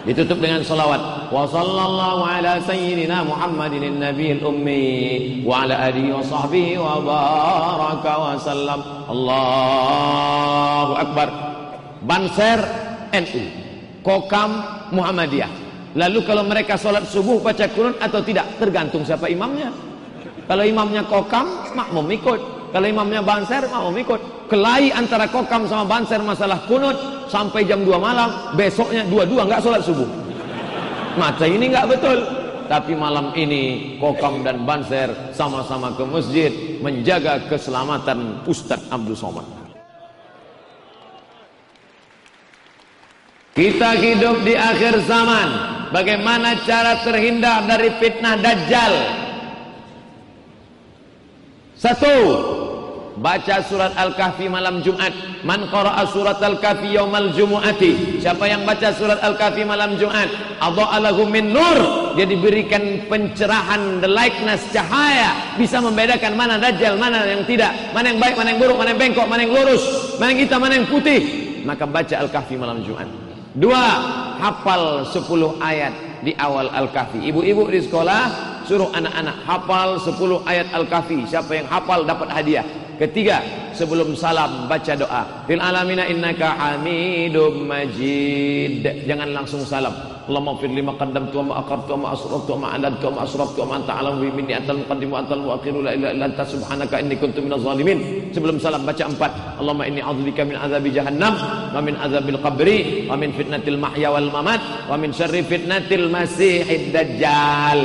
Ditutup 0.00 0.40
dengan 0.40 0.64
salawat. 0.64 1.28
Wa 1.28 1.44
sallallahu 1.44 2.22
ala 2.24 2.56
sayyidina 2.64 3.20
Muhammadin 3.20 4.00
nabiyil 4.00 4.40
ummi 4.40 4.84
wa 5.44 5.68
ala 5.68 5.92
alihi 5.92 6.08
wa 6.08 6.24
sahbihi 6.24 6.80
wa 6.80 6.96
baraka 7.04 8.12
wa 8.16 8.32
sallam. 8.40 8.80
Allahu 9.12 10.92
akbar. 10.96 11.28
Banser 12.00 12.58
NU. 13.12 13.44
Kokam 14.00 14.64
Muhammadiyah. 14.96 15.52
Lalu 15.98 16.22
kalau 16.24 16.46
mereka 16.48 16.78
sholat 16.78 17.04
subuh 17.04 17.42
baca 17.42 17.66
Quran 17.68 17.98
atau 18.00 18.22
tidak 18.24 18.46
tergantung 18.56 19.04
siapa 19.04 19.28
imamnya. 19.28 19.68
Kalau 20.48 20.64
imamnya 20.64 21.04
kokam 21.04 21.46
makmum 21.76 22.08
ikut. 22.14 22.59
Kalau 22.70 22.86
imamnya 22.86 23.20
banser 23.22 23.66
mau 23.66 23.90
ikut. 23.90 24.46
Kelahi 24.50 24.90
antara 24.90 25.30
kokam 25.30 25.66
sama 25.70 25.86
banser 25.86 26.18
masalah 26.22 26.58
kunut 26.66 26.98
sampai 27.30 27.62
jam 27.62 27.86
2 27.86 27.94
malam, 27.98 28.54
besoknya 28.58 29.06
dua-dua 29.06 29.46
nggak 29.46 29.62
sholat 29.62 29.82
subuh. 29.82 30.06
Mata 31.14 31.46
ini 31.46 31.70
nggak 31.70 31.86
betul. 31.86 32.18
Tapi 32.70 32.94
malam 32.94 33.34
ini 33.34 33.98
kokam 33.98 34.46
dan 34.46 34.62
banser 34.62 35.10
sama-sama 35.34 35.90
ke 35.98 36.06
masjid 36.06 36.50
menjaga 36.78 37.42
keselamatan 37.50 38.46
Ustadz 38.46 38.86
Abdul 38.94 39.18
Somad. 39.18 39.46
Kita 43.50 43.98
hidup 43.98 44.46
di 44.46 44.54
akhir 44.54 45.02
zaman. 45.10 45.48
Bagaimana 45.90 46.62
cara 46.62 47.02
terhindar 47.02 47.66
dari 47.66 47.90
fitnah 47.98 48.38
Dajjal? 48.38 48.94
Satu, 51.74 52.14
baca 53.20 53.60
surat 53.68 53.92
Al-Kahfi 53.94 54.48
malam 54.48 54.80
Jumat. 54.80 55.12
Man 55.44 55.68
qara'a 55.68 56.08
surat 56.08 56.40
Al-Kahfi 56.40 56.96
yaumal 56.96 57.36
Jumu'ati. 57.36 58.18
Siapa 58.24 58.48
yang 58.48 58.64
baca 58.64 58.90
surat 58.96 59.20
Al-Kahfi 59.20 59.62
malam 59.68 60.00
Jumat, 60.00 60.28
adha'alahu 60.58 61.28
min 61.28 61.52
nur. 61.52 61.78
Dia 62.16 62.26
diberikan 62.26 63.06
pencerahan, 63.06 64.00
the 64.02 64.08
likeness 64.10 64.64
cahaya, 64.74 65.54
bisa 65.60 65.78
membedakan 65.78 66.34
mana 66.34 66.58
dajjal, 66.58 66.96
mana 66.98 67.22
yang 67.28 67.44
tidak, 67.46 67.70
mana 67.94 68.10
yang 68.10 68.18
baik, 68.18 68.34
mana 68.34 68.48
yang 68.56 68.60
buruk, 68.60 68.76
mana 68.80 68.88
yang 68.96 69.00
bengkok, 69.00 69.26
mana 69.28 69.40
yang 69.46 69.54
lurus, 69.54 69.84
mana 70.18 70.28
yang 70.34 70.40
hitam, 70.42 70.58
mana 70.58 70.74
yang 70.80 70.88
putih. 70.88 71.20
Maka 71.62 71.84
baca 71.84 72.14
Al-Kahfi 72.24 72.56
malam 72.56 72.82
Jumat. 72.82 73.06
Dua, 73.50 73.84
hafal 74.40 75.04
10 75.04 75.60
ayat 75.60 75.92
di 76.24 76.32
awal 76.36 76.72
Al-Kahfi. 76.72 77.20
Ibu-ibu 77.28 77.68
di 77.68 77.82
sekolah 77.84 78.22
suruh 78.64 78.88
anak-anak 78.94 79.36
hafal 79.44 79.98
10 80.00 80.16
ayat 80.48 80.66
Al-Kahfi. 80.72 81.28
Siapa 81.28 81.52
yang 81.58 81.66
hafal 81.68 82.06
dapat 82.08 82.30
hadiah. 82.32 82.64
Ketiga, 83.00 83.40
sebelum 83.72 84.12
salam 84.12 84.68
baca 84.68 84.92
doa. 84.92 85.48
Fil 85.48 85.56
alamina 85.56 86.04
innaka 86.04 86.52
Hamidum 86.52 87.64
Majid. 87.64 88.84
Jangan 89.08 89.32
langsung 89.32 89.64
salam. 89.64 89.96
Allahumma 90.28 90.60
fir 90.60 90.68
lima 90.68 90.92
qaddamtu 91.00 91.40
wa 91.40 91.44
ma 91.48 91.54
aqartu 91.64 91.96
wa 91.96 91.98
ma 92.04 92.08
asraftu 92.12 92.50
wa 92.54 92.58
ma 92.60 92.68
adadtu 92.76 93.08
wa 93.08 93.12
ma 93.16 93.20
asraftu 93.24 93.58
wa 93.64 93.66
ma 93.72 93.74
anta 93.80 93.92
alam 94.04 94.20
bi 94.20 94.28
minni 94.28 94.52
antal 94.52 94.84
muqaddimu 94.84 95.14
antal 95.16 95.40
muakhiru 95.40 95.80
la 95.80 95.96
ilaha 95.96 96.12
illa 96.12 96.26
anta 96.28 96.44
subhanaka 96.44 96.94
inni 97.00 97.16
kuntu 97.16 97.40
minaz 97.40 97.64
zalimin. 97.64 97.98
Sebelum 98.36 98.60
salam 98.60 98.84
baca 98.84 99.04
empat. 99.08 99.32
Allahumma 99.56 99.88
inni 99.88 100.04
a'udzubika 100.04 100.44
min 100.44 100.60
azabi 100.60 100.92
jahannam 100.92 101.34
wa 101.72 101.80
min 101.80 101.96
azabil 101.96 102.36
qabri 102.36 102.78
wa 103.08 103.16
min 103.16 103.32
fitnatil 103.32 103.80
mahya 103.80 104.12
wal 104.12 104.28
mamat 104.28 104.60
wa 104.92 105.00
min 105.00 105.08
syarri 105.08 105.40
fitnatil 105.40 106.12
masihid 106.12 106.92
dajjal. 106.92 107.80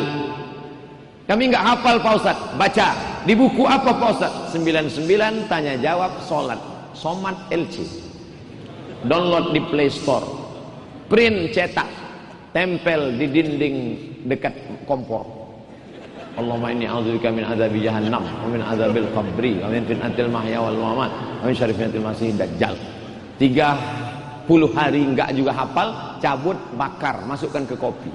Kami 1.24 1.50
enggak 1.50 1.64
hafal 1.64 2.04
Pak 2.04 2.14
Ustaz, 2.20 2.38
baca. 2.60 3.15
Di 3.26 3.34
buku 3.34 3.66
apa 3.66 3.90
Pak 3.90 4.10
Ustaz? 4.22 4.34
99 4.54 5.50
tanya 5.50 5.74
jawab 5.82 6.22
salat. 6.22 6.62
Somat 6.94 7.34
LC. 7.50 7.82
Download 9.10 9.50
di 9.50 9.62
Play 9.66 9.90
Store. 9.90 10.26
Print 11.10 11.50
cetak. 11.50 11.90
Tempel 12.54 13.18
di 13.18 13.26
dinding 13.28 13.76
dekat 14.30 14.54
kompor. 14.86 15.26
Allahumma 16.36 16.72
inni 16.72 16.86
a'udzubika 16.86 17.32
min 17.32 17.48
adzabi 17.48 17.80
jahannam 17.84 18.24
wa 18.24 18.48
min 18.52 18.60
adzabil 18.60 19.08
qabri 19.16 19.60
wa 19.60 19.72
min 19.72 19.88
fitnatil 19.88 20.28
mahya 20.28 20.60
wal 20.60 20.76
mamat 20.76 21.12
wa 21.40 21.48
min 21.48 21.56
syarri 21.56 21.76
fitnatil 21.76 22.04
masih 22.04 22.30
dajjal. 22.36 22.76
30 23.40 24.48
hari 24.76 25.02
enggak 25.04 25.32
juga 25.36 25.52
hafal, 25.52 26.20
cabut, 26.20 26.56
bakar, 26.76 27.24
masukkan 27.28 27.64
ke 27.68 27.76
kopi. 27.76 28.12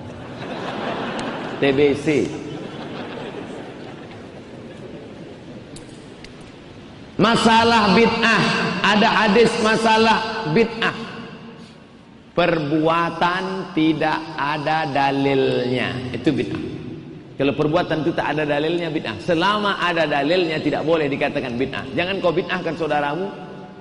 TBC 1.61 2.07
Masalah 7.20 7.92
bid'ah, 7.92 8.42
ada 8.80 9.09
hadis 9.12 9.52
masalah 9.61 10.48
bid'ah. 10.56 10.96
Perbuatan 12.33 13.76
tidak 13.76 14.16
ada 14.40 14.88
dalilnya, 14.88 16.16
itu 16.16 16.33
bid'ah. 16.33 16.64
Kalau 17.37 17.52
perbuatan 17.52 18.00
itu 18.09 18.16
tak 18.16 18.33
ada 18.33 18.48
dalilnya 18.48 18.88
bid'ah. 18.88 19.20
Selama 19.20 19.76
ada 19.76 20.09
dalilnya 20.09 20.64
tidak 20.64 20.80
boleh 20.80 21.12
dikatakan 21.12 21.61
bid'ah. 21.61 21.85
Jangan 21.92 22.24
kau 22.24 22.33
bid'ahkan 22.33 22.72
saudaramu. 22.80 23.28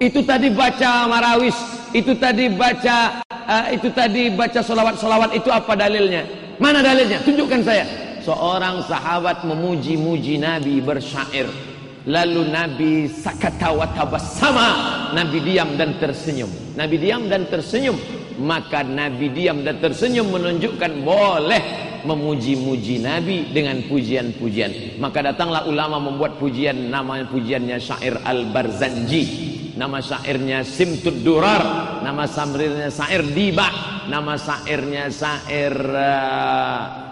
Itu 0.03 0.19
tadi 0.27 0.51
baca 0.51 1.07
marawis, 1.07 1.55
itu 1.95 2.19
tadi 2.19 2.51
baca 2.51 3.23
uh, 3.23 3.67
itu 3.71 3.87
tadi 3.95 4.35
baca 4.35 4.59
solawat-solawat 4.59 5.31
itu 5.35 5.47
apa 5.47 5.79
dalilnya? 5.79 6.27
Mana 6.59 6.83
dalilnya? 6.83 7.23
Tunjukkan 7.23 7.63
saya. 7.63 7.87
Seorang 8.19 8.83
sahabat 8.83 9.47
memuji-muji 9.47 10.43
Nabi 10.43 10.83
bersyair. 10.83 11.68
Lalu 12.07 12.47
Nabi 12.47 12.91
sakata 13.11 13.75
sama 14.23 14.67
Nabi 15.11 15.43
diam 15.43 15.75
dan 15.75 15.99
tersenyum. 15.99 16.47
Nabi 16.79 16.95
diam 16.95 17.27
dan 17.27 17.43
tersenyum. 17.51 17.99
Maka 18.39 18.87
Nabi 18.87 19.35
diam 19.35 19.67
dan 19.67 19.83
tersenyum 19.83 20.31
menunjukkan 20.31 21.03
boleh 21.03 21.63
memuji-muji 22.07 23.03
Nabi 23.03 23.51
dengan 23.51 23.83
pujian-pujian. 23.83 24.95
Maka 25.03 25.19
datanglah 25.19 25.67
ulama 25.67 25.99
membuat 25.99 26.39
pujian 26.39 26.87
nama 26.87 27.19
pujiannya 27.27 27.75
syair 27.83 28.15
Al-Barzanji. 28.23 29.51
Nama 29.75 29.99
syairnya 29.99 30.63
Simtud 30.63 31.23
Durar, 31.23 31.63
nama 32.03 32.27
syairnya 32.27 32.91
syair 32.91 33.23
Diba, 33.31 33.67
nama 34.11 34.35
syairnya 34.35 35.07
syair 35.07 35.75
uh, 35.87 37.08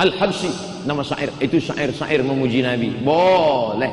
Al-Habsi 0.00 0.48
nama 0.88 1.04
syair 1.04 1.28
itu 1.44 1.60
syair-syair 1.60 2.24
memuji 2.24 2.64
Nabi 2.64 2.96
boleh 3.04 3.92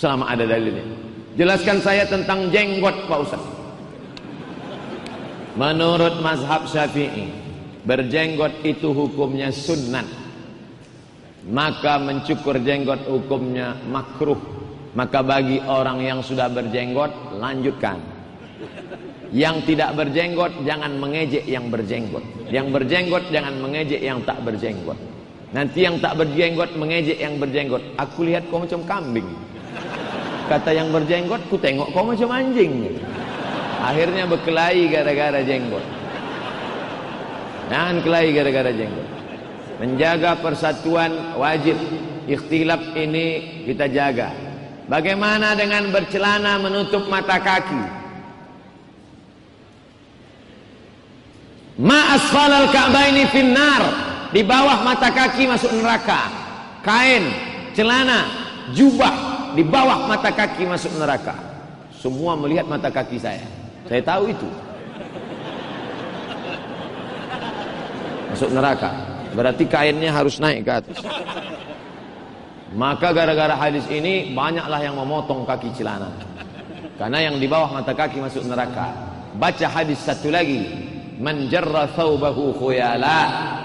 selama 0.00 0.32
ada 0.32 0.48
dalilnya 0.48 0.88
jelaskan 1.36 1.84
saya 1.84 2.08
tentang 2.08 2.48
jenggot 2.48 2.96
Pak 3.04 3.18
Ustaz 3.28 3.42
Menurut 5.58 6.22
mazhab 6.22 6.70
Syafi'i, 6.70 7.34
berjenggot 7.82 8.62
itu 8.62 8.94
hukumnya 8.94 9.50
sunnah. 9.50 10.06
Maka 11.50 11.98
mencukur 11.98 12.62
jenggot 12.62 13.02
hukumnya 13.10 13.74
makruh. 13.90 14.38
Maka 14.94 15.18
bagi 15.18 15.58
orang 15.66 15.98
yang 15.98 16.22
sudah 16.22 16.46
berjenggot, 16.46 17.10
lanjutkan. 17.42 17.98
Yang 19.28 19.74
tidak 19.74 19.92
berjenggot 19.92 20.52
jangan 20.64 20.96
mengejek 20.96 21.44
yang 21.44 21.68
berjenggot. 21.68 22.24
Yang 22.48 22.66
berjenggot 22.72 23.24
jangan 23.28 23.54
mengejek 23.60 24.00
yang 24.00 24.24
tak 24.24 24.40
berjenggot. 24.40 24.96
Nanti 25.52 25.84
yang 25.84 26.00
tak 26.00 26.16
berjenggot 26.16 26.72
mengejek 26.76 27.20
yang 27.20 27.36
berjenggot. 27.36 27.80
Aku 28.00 28.24
lihat 28.24 28.48
kau 28.48 28.60
macam 28.60 28.80
kambing. 28.88 29.28
Kata 30.48 30.72
yang 30.72 30.88
berjenggot, 30.88 31.44
ku 31.52 31.60
tengok 31.60 31.92
kau 31.92 32.08
macam 32.08 32.32
anjing. 32.32 32.96
Akhirnya 33.84 34.24
berkelahi 34.24 34.88
gara-gara 34.88 35.44
jenggot. 35.44 35.84
Jangan 37.68 37.96
kelahi 38.00 38.28
gara-gara 38.32 38.72
jenggot. 38.72 39.08
Menjaga 39.76 40.40
persatuan 40.40 41.36
wajib. 41.36 41.76
Ikhtilaf 42.28 42.92
ini 42.92 43.64
kita 43.64 43.88
jaga. 43.88 44.32
Bagaimana 44.88 45.56
dengan 45.56 45.88
bercelana 45.92 46.60
menutup 46.60 47.08
mata 47.08 47.40
kaki? 47.40 47.97
Ma 51.78 52.18
asfalal 52.18 52.74
ka'baini 52.74 53.30
finnar. 53.30 53.82
Di 54.34 54.44
bawah 54.44 54.82
mata 54.84 55.08
kaki 55.08 55.48
masuk 55.48 55.72
neraka. 55.78 56.28
Kain, 56.84 57.24
celana, 57.72 58.28
jubah 58.76 59.38
di 59.54 59.62
bawah 59.64 60.10
mata 60.10 60.28
kaki 60.34 60.66
masuk 60.68 60.92
neraka. 60.98 61.32
Semua 61.94 62.36
melihat 62.36 62.66
mata 62.68 62.90
kaki 62.92 63.16
saya. 63.16 63.46
Saya 63.88 64.02
tahu 64.04 64.30
itu. 64.30 64.48
Masuk 68.34 68.50
neraka. 68.52 68.90
Berarti 69.32 69.64
kainnya 69.64 70.12
harus 70.12 70.36
naik 70.42 70.66
ke 70.66 70.72
atas. 70.82 70.98
Maka 72.76 73.16
gara-gara 73.16 73.56
hadis 73.56 73.88
ini 73.88 74.36
banyaklah 74.36 74.82
yang 74.82 74.94
memotong 74.98 75.48
kaki 75.48 75.72
celana. 75.72 76.12
Karena 77.00 77.30
yang 77.30 77.40
di 77.40 77.48
bawah 77.48 77.70
mata 77.70 77.96
kaki 77.96 78.20
masuk 78.20 78.44
neraka. 78.44 78.92
Baca 79.38 79.66
hadis 79.70 80.02
satu 80.02 80.28
lagi. 80.28 80.87
Menjarra 81.18 81.90
thawbahu 81.98 82.54
khuyala. 82.54 83.20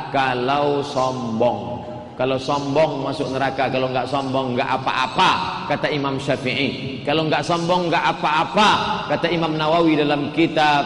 Kalau 0.09 0.81
sombong. 0.81 1.85
Kalau 2.13 2.37
sombong 2.37 3.05
masuk 3.05 3.29
neraka. 3.33 3.69
Kalau 3.69 3.89
enggak 3.89 4.09
sombong 4.09 4.57
enggak 4.57 4.69
apa-apa. 4.81 5.31
Kata 5.69 5.87
Imam 5.89 6.17
Syafi'i. 6.17 7.01
Kalau 7.05 7.25
enggak 7.29 7.45
sombong 7.45 7.89
enggak 7.89 8.05
apa-apa. 8.17 8.69
Kata 9.09 9.27
Imam 9.29 9.57
Nawawi 9.57 9.97
dalam 9.97 10.29
kitab 10.33 10.85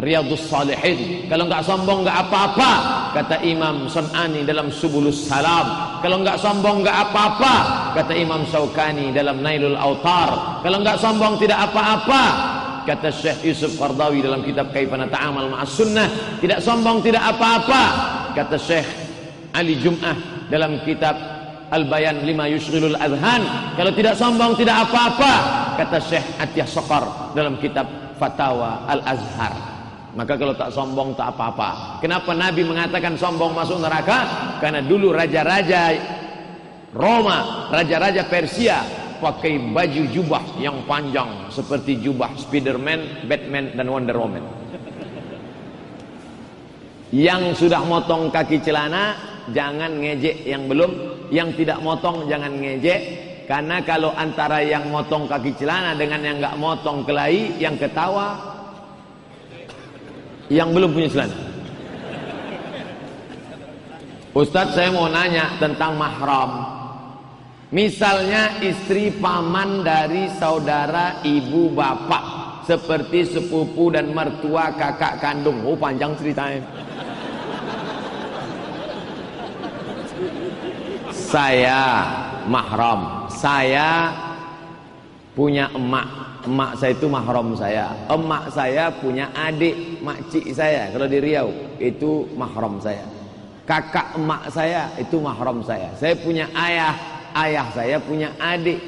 Riyadus 0.00 0.48
Salihin. 0.48 1.28
Kalau 1.28 1.48
enggak 1.48 1.64
sombong 1.64 2.04
enggak 2.04 2.18
apa-apa. 2.28 2.70
Kata 3.14 3.36
Imam 3.46 3.86
Sun'ani 3.86 4.42
dalam 4.44 4.68
Subulus 4.72 5.24
Salam. 5.28 6.00
Kalau 6.04 6.20
enggak 6.20 6.40
sombong 6.40 6.84
enggak 6.84 6.98
apa-apa. 7.08 7.54
Kata 7.96 8.12
Imam 8.16 8.44
Syaukani 8.48 9.12
dalam 9.12 9.40
Nailul 9.40 9.76
Autar. 9.76 10.60
Kalau 10.60 10.80
enggak 10.80 11.00
sombong 11.00 11.36
tidak 11.40 11.68
apa-apa. 11.70 12.53
Kata 12.84 13.08
Syekh 13.08 13.48
Yusuf 13.48 13.80
Qardawi 13.80 14.20
dalam 14.20 14.44
kitab 14.44 14.68
Kaifana 14.70 15.08
Ta'amal 15.08 15.48
Ma'as 15.48 15.72
Sunnah. 15.72 16.38
Tidak 16.38 16.60
sombong 16.60 17.00
tidak 17.00 17.24
apa-apa. 17.36 17.82
Kata 18.36 18.56
Syekh 18.60 18.86
Ali 19.56 19.78
Jum'ah 19.80 20.48
dalam 20.50 20.82
kitab 20.82 21.14
Al-Bayan 21.72 22.22
lima 22.22 22.44
yushghilul 22.50 22.98
adhan 22.98 23.42
kalau 23.74 23.90
tidak 23.96 24.14
sombong 24.14 24.52
tidak 24.54 24.84
apa-apa 24.84 25.32
kata 25.80 25.98
Syekh 25.98 26.26
Atiyah 26.38 26.68
Sokar 26.68 27.34
dalam 27.34 27.56
kitab 27.58 27.88
Fatawa 28.20 28.84
Al-Azhar 28.86 29.54
maka 30.14 30.38
kalau 30.38 30.54
tak 30.54 30.70
sombong 30.70 31.16
tak 31.18 31.34
apa-apa 31.34 31.98
kenapa 32.04 32.30
Nabi 32.36 32.62
mengatakan 32.62 33.18
sombong 33.18 33.56
masuk 33.56 33.80
neraka 33.82 34.18
karena 34.62 34.84
dulu 34.84 35.10
raja-raja 35.10 35.98
Roma 36.94 37.66
raja-raja 37.72 38.22
Persia 38.28 38.84
pakai 39.18 39.58
baju 39.74 40.02
jubah 40.10 40.44
yang 40.58 40.82
panjang 40.88 41.50
seperti 41.52 42.00
jubah 42.00 42.32
Spiderman, 42.38 43.26
Batman 43.28 43.74
dan 43.74 43.86
Wonder 43.90 44.16
Woman 44.18 44.64
yang 47.14 47.54
sudah 47.54 47.78
motong 47.86 48.26
kaki 48.34 48.58
celana 48.58 49.14
jangan 49.54 50.02
ngejek 50.02 50.42
yang 50.42 50.66
belum, 50.66 50.90
yang 51.30 51.54
tidak 51.54 51.78
motong 51.78 52.26
jangan 52.26 52.58
ngejek. 52.58 53.30
Karena 53.46 53.78
kalau 53.86 54.10
antara 54.16 54.64
yang 54.66 54.90
motong 54.90 55.30
kaki 55.30 55.54
celana 55.54 55.94
dengan 55.94 56.18
yang 56.26 56.36
nggak 56.42 56.58
motong 56.58 57.06
kelahi, 57.06 57.54
yang 57.62 57.78
ketawa, 57.78 58.34
yang 60.50 60.74
belum 60.74 60.90
punya 60.90 61.08
celana. 61.12 61.38
Ustadz 64.34 64.74
saya 64.74 64.90
mau 64.90 65.06
nanya 65.06 65.54
tentang 65.62 65.94
mahram. 65.94 66.73
Misalnya 67.72 68.60
istri 68.60 69.14
paman 69.16 69.86
dari 69.86 70.28
saudara 70.36 71.24
ibu 71.24 71.72
bapak 71.72 72.24
seperti 72.68 73.28
sepupu 73.28 73.92
dan 73.92 74.12
mertua 74.12 74.72
kakak 74.76 75.20
kandung. 75.20 75.64
Oh 75.64 75.76
panjang 75.76 76.12
ceritanya. 76.16 76.64
saya 81.34 81.82
mahram. 82.46 83.26
Saya 83.26 84.14
punya 85.34 85.66
emak. 85.74 86.06
Emak 86.46 86.70
saya 86.78 86.92
itu 86.94 87.06
mahram 87.10 87.48
saya. 87.58 87.86
Emak 88.06 88.44
saya 88.54 88.84
punya 89.02 89.26
adik 89.34 89.98
makcik 89.98 90.54
saya 90.54 90.94
kalau 90.94 91.10
di 91.10 91.18
Riau. 91.18 91.50
Itu 91.82 92.30
mahram 92.38 92.78
saya. 92.78 93.02
Kakak 93.66 94.14
emak 94.14 94.46
saya 94.52 94.86
itu 94.94 95.18
mahram 95.18 95.58
saya. 95.66 95.90
Saya 95.98 96.14
punya 96.20 96.46
ayah 96.54 96.94
ayah 97.34 97.66
saya 97.74 97.98
punya 97.98 98.30
adik. 98.38 98.78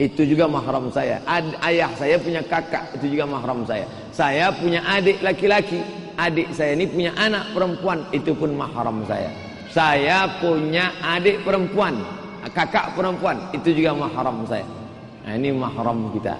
Itu 0.00 0.26
juga 0.26 0.48
mahram 0.48 0.90
saya. 0.90 1.20
Ad, 1.28 1.56
ayah 1.62 1.90
saya 1.94 2.16
punya 2.18 2.42
kakak. 2.42 2.96
Itu 2.98 3.12
juga 3.12 3.24
mahram 3.28 3.62
saya. 3.64 3.86
Saya 4.10 4.50
punya 4.50 4.82
adik 4.84 5.20
laki-laki. 5.22 5.80
Adik 6.18 6.52
saya 6.52 6.76
ini 6.76 6.88
punya 6.88 7.12
anak 7.16 7.52
perempuan. 7.54 8.04
Itu 8.10 8.36
pun 8.36 8.56
mahram 8.56 9.04
saya. 9.06 9.30
Saya 9.72 10.28
punya 10.36 10.92
adik 11.00 11.48
perempuan, 11.48 11.96
kakak 12.52 12.92
perempuan, 12.92 13.40
itu 13.56 13.72
juga 13.72 13.96
mahram 13.96 14.44
saya. 14.44 14.68
Nah, 15.24 15.32
ini 15.32 15.48
mahram 15.48 16.12
kita. 16.12 16.36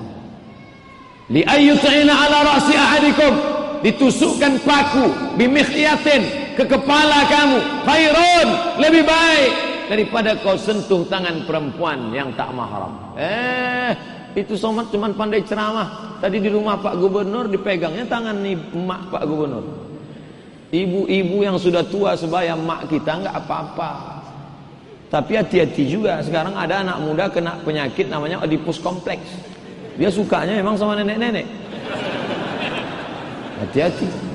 Li 1.32 1.40
ayyut'ina 1.40 2.12
ala 2.12 2.44
ra'si 2.44 2.76
ahadikum. 2.76 3.32
Ditusukkan 3.80 4.60
paku. 4.68 5.08
Bimikhyatin 5.40 6.54
ke 6.60 6.64
kepala 6.68 7.24
kamu. 7.32 7.58
Khairun. 7.88 8.48
Lebih 8.84 9.02
baik 9.08 9.71
daripada 9.90 10.36
kau 10.40 10.54
sentuh 10.58 11.02
tangan 11.06 11.46
perempuan 11.46 12.12
yang 12.14 12.30
tak 12.38 12.50
mahram. 12.54 13.14
Eh, 13.16 13.92
itu 14.38 14.56
somat 14.56 14.88
cuma 14.88 15.12
pandai 15.12 15.44
ceramah. 15.44 16.18
Tadi 16.22 16.38
di 16.38 16.48
rumah 16.48 16.78
Pak 16.78 16.96
Gubernur 16.96 17.50
dipegangnya 17.50 18.06
tangan 18.06 18.40
nih 18.40 18.54
emak 18.54 19.10
Pak 19.10 19.22
Gubernur. 19.26 19.64
Ibu-ibu 20.72 21.44
yang 21.44 21.60
sudah 21.60 21.84
tua 21.84 22.16
sebaya 22.16 22.56
mak 22.56 22.88
kita 22.88 23.20
nggak 23.20 23.36
apa-apa. 23.44 23.90
Tapi 25.12 25.36
hati-hati 25.36 25.84
juga. 25.84 26.24
Sekarang 26.24 26.56
ada 26.56 26.80
anak 26.80 26.98
muda 27.04 27.28
kena 27.28 27.60
penyakit 27.60 28.08
namanya 28.08 28.40
adipus 28.40 28.80
kompleks. 28.80 29.28
Dia 30.00 30.08
sukanya 30.08 30.56
memang 30.56 30.80
sama 30.80 30.96
nenek-nenek. 30.96 31.44
Hati-hati. 33.60 34.31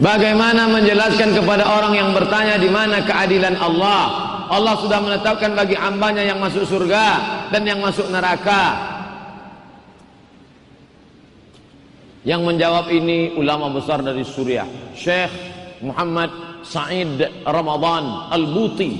Bagaimana 0.00 0.72
menjelaskan 0.72 1.36
kepada 1.36 1.68
orang 1.68 1.92
yang 1.92 2.10
bertanya 2.16 2.56
di 2.56 2.72
mana 2.72 3.04
keadilan 3.04 3.60
Allah? 3.60 4.32
Allah 4.48 4.74
sudah 4.80 5.00
menetapkan 5.00 5.52
bagi 5.52 5.76
hambanya 5.76 6.24
yang 6.24 6.40
masuk 6.40 6.64
surga 6.64 7.06
dan 7.52 7.64
yang 7.68 7.80
masuk 7.80 8.08
neraka. 8.08 8.92
Yang 12.22 12.40
menjawab 12.46 12.86
ini 12.88 13.34
ulama 13.34 13.68
besar 13.74 13.98
dari 14.00 14.22
Suriah, 14.22 14.68
Syekh 14.94 15.32
Muhammad 15.82 16.30
Said 16.62 17.18
Ramadan 17.42 18.30
Al-Buti 18.30 18.90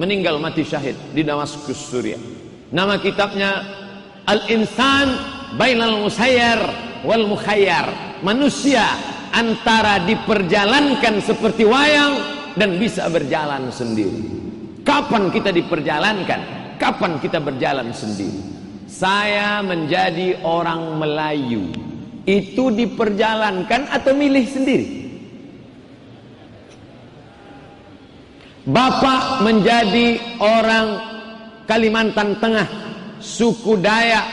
meninggal 0.00 0.40
mati 0.40 0.64
syahid 0.64 0.96
di 1.12 1.20
Damaskus, 1.20 1.76
Suriah. 1.76 2.18
Nama 2.72 2.96
kitabnya 2.96 3.50
Al-Insan 4.24 5.12
Bainal 5.60 6.00
Musayyar 6.00 6.60
wal 7.04 7.28
Mukhayyar. 7.28 8.16
Manusia 8.24 8.86
antara 9.30 10.02
diperjalankan 10.04 11.22
seperti 11.22 11.66
wayang 11.66 12.18
dan 12.58 12.76
bisa 12.78 13.06
berjalan 13.06 13.70
sendiri. 13.70 14.26
Kapan 14.82 15.30
kita 15.30 15.54
diperjalankan? 15.54 16.40
Kapan 16.80 17.20
kita 17.20 17.38
berjalan 17.38 17.92
sendiri? 17.92 18.40
Saya 18.90 19.62
menjadi 19.62 20.42
orang 20.42 20.98
Melayu 20.98 21.70
itu 22.26 22.74
diperjalankan 22.74 23.86
atau 23.86 24.12
milih 24.12 24.46
sendiri? 24.50 24.86
Bapak 28.66 29.40
menjadi 29.40 30.20
orang 30.36 31.00
Kalimantan 31.64 32.36
Tengah, 32.42 32.68
suku 33.22 33.78
Dayak 33.80 34.26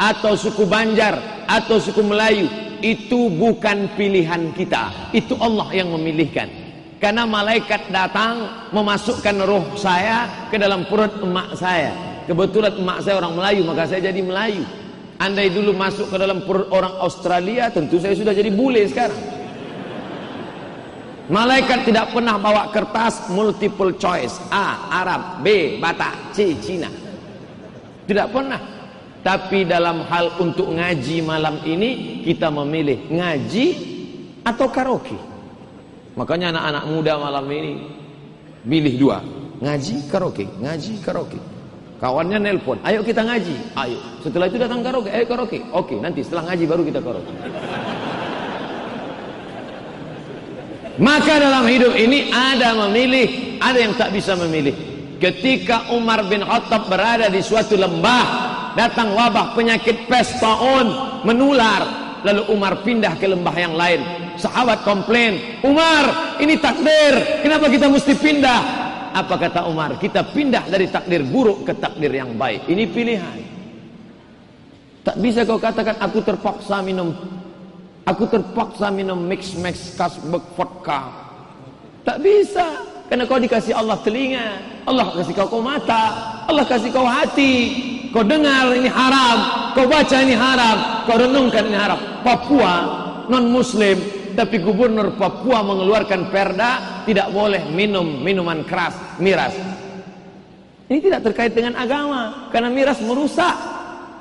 atau 0.00 0.32
suku 0.38 0.64
Banjar 0.64 1.44
atau 1.44 1.76
suku 1.76 2.00
Melayu, 2.00 2.48
itu 2.84 3.32
bukan 3.32 3.88
pilihan 3.96 4.52
kita. 4.52 4.92
Itu 5.16 5.40
Allah 5.40 5.72
yang 5.72 5.88
memilihkan. 5.96 6.52
Karena 7.00 7.24
malaikat 7.24 7.88
datang 7.88 8.68
memasukkan 8.76 9.36
roh 9.48 9.72
saya 9.80 10.48
ke 10.52 10.60
dalam 10.60 10.84
perut 10.84 11.24
emak 11.24 11.56
saya. 11.56 11.96
Kebetulan 12.28 12.76
emak 12.76 13.00
saya 13.00 13.24
orang 13.24 13.40
Melayu, 13.40 13.64
maka 13.64 13.88
saya 13.88 14.12
jadi 14.12 14.20
Melayu. 14.20 14.64
Andai 15.16 15.48
dulu 15.48 15.72
masuk 15.72 16.12
ke 16.12 16.16
dalam 16.20 16.44
perut 16.44 16.68
orang 16.68 16.92
Australia, 17.00 17.72
tentu 17.72 17.96
saya 17.96 18.12
sudah 18.12 18.36
jadi 18.36 18.52
bule 18.52 18.84
sekarang. 18.84 19.16
Malaikat 21.24 21.88
tidak 21.88 22.12
pernah 22.12 22.36
bawa 22.36 22.68
kertas 22.68 23.32
multiple 23.32 23.96
choice. 23.96 24.36
A. 24.52 24.92
Arab 24.92 25.40
B. 25.40 25.80
Batak 25.80 26.36
C. 26.36 26.52
Cina 26.60 26.92
Tidak 28.04 28.28
pernah 28.28 28.73
Tapi 29.24 29.64
dalam 29.64 30.04
hal 30.04 30.36
untuk 30.36 30.68
ngaji 30.68 31.24
malam 31.24 31.64
ini 31.64 32.20
Kita 32.20 32.52
memilih 32.52 33.08
ngaji 33.08 33.66
atau 34.44 34.68
karaoke. 34.68 35.16
Makanya 36.14 36.52
anak-anak 36.52 36.84
muda 36.92 37.12
malam 37.16 37.48
ini 37.48 37.72
Pilih 38.68 38.94
dua. 39.00 39.18
Ngaji 39.64 40.12
karaoke. 40.12 40.44
Ngaji 40.60 40.92
karaoke. 41.00 41.40
Kawannya 41.96 42.36
nelpon 42.36 42.76
Ayo 42.84 43.00
kita 43.00 43.24
ngaji. 43.24 43.72
Ayo. 43.80 43.98
Setelah 44.20 44.46
itu 44.52 44.60
datang 44.60 44.84
karaoke. 44.84 45.08
Ayo 45.08 45.24
karaoke. 45.24 45.58
Oke 45.72 45.96
nanti 45.96 46.20
setelah 46.20 46.52
ngaji 46.52 46.64
baru 46.68 46.82
kita 46.84 47.00
karaoke. 47.00 47.34
Maka 50.94 51.42
dalam 51.42 51.66
hidup 51.66 51.98
ini 51.98 52.30
ada 52.30 52.70
memilih, 52.86 53.58
ada 53.58 53.78
yang 53.82 53.98
tak 53.98 54.14
bisa 54.14 54.38
memilih. 54.38 54.74
Ketika 55.18 55.90
Umar 55.90 56.22
bin 56.30 56.46
Khattab 56.46 56.86
berada 56.86 57.26
di 57.26 57.42
suatu 57.42 57.74
lembah, 57.74 58.43
datang 58.74 59.14
wabah 59.14 59.54
penyakit 59.54 60.06
pes 60.06 60.38
taun 60.38 60.90
menular, 61.26 61.82
lalu 62.22 62.42
Umar 62.50 62.82
pindah 62.82 63.14
ke 63.18 63.26
lembah 63.26 63.56
yang 63.56 63.74
lain. 63.74 64.00
Sahabat 64.38 64.82
komplain, 64.82 65.62
"Umar, 65.62 66.36
ini 66.42 66.58
takdir. 66.58 67.42
Kenapa 67.42 67.70
kita 67.70 67.86
mesti 67.86 68.12
pindah?" 68.18 68.62
Apa 69.14 69.38
kata 69.38 69.70
Umar? 69.70 69.94
Kita 69.94 70.26
pindah 70.26 70.66
dari 70.66 70.90
takdir 70.90 71.22
buruk 71.22 71.62
ke 71.62 71.72
takdir 71.78 72.10
yang 72.10 72.34
baik. 72.34 72.66
Ini 72.66 72.84
pilihan. 72.90 73.38
Tak 75.06 75.22
bisa 75.22 75.46
kau 75.46 75.60
katakan 75.60 75.94
aku 76.02 76.18
terpaksa 76.18 76.82
minum 76.82 77.14
Aku 78.04 78.28
terpaksa 78.28 78.92
minum 78.92 79.16
mix-mix 79.16 79.96
Kasbek 79.96 80.44
vodka. 80.60 81.08
Tak 82.04 82.20
bisa. 82.20 82.84
Karena 83.08 83.24
kau 83.24 83.40
dikasih 83.40 83.72
Allah 83.72 83.96
telinga. 84.04 84.60
Allah 84.84 85.08
kasih 85.16 85.32
kau 85.32 85.64
mata. 85.64 86.12
Allah 86.44 86.68
kasih 86.68 86.92
kau 86.92 87.08
hati. 87.08 87.93
Kau 88.14 88.22
dengar 88.22 88.70
ini 88.78 88.86
haram. 88.86 89.38
Kau 89.74 89.90
baca 89.90 90.16
ini 90.22 90.38
haram. 90.38 91.02
Kau 91.02 91.18
renungkan 91.18 91.66
ini 91.66 91.74
haram. 91.74 91.98
Papua 92.22 92.74
non-muslim. 93.26 93.98
Tapi 94.38 94.62
gubernur 94.62 95.18
Papua 95.18 95.66
mengeluarkan 95.66 96.30
perda. 96.30 97.02
Tidak 97.02 97.34
boleh 97.34 97.66
minum 97.74 98.22
minuman 98.22 98.62
keras. 98.62 99.18
Miras. 99.18 99.58
Ini 100.86 101.02
tidak 101.02 101.26
terkait 101.26 101.58
dengan 101.58 101.74
agama. 101.74 102.48
Karena 102.54 102.70
miras 102.70 103.02
merusak. 103.02 103.58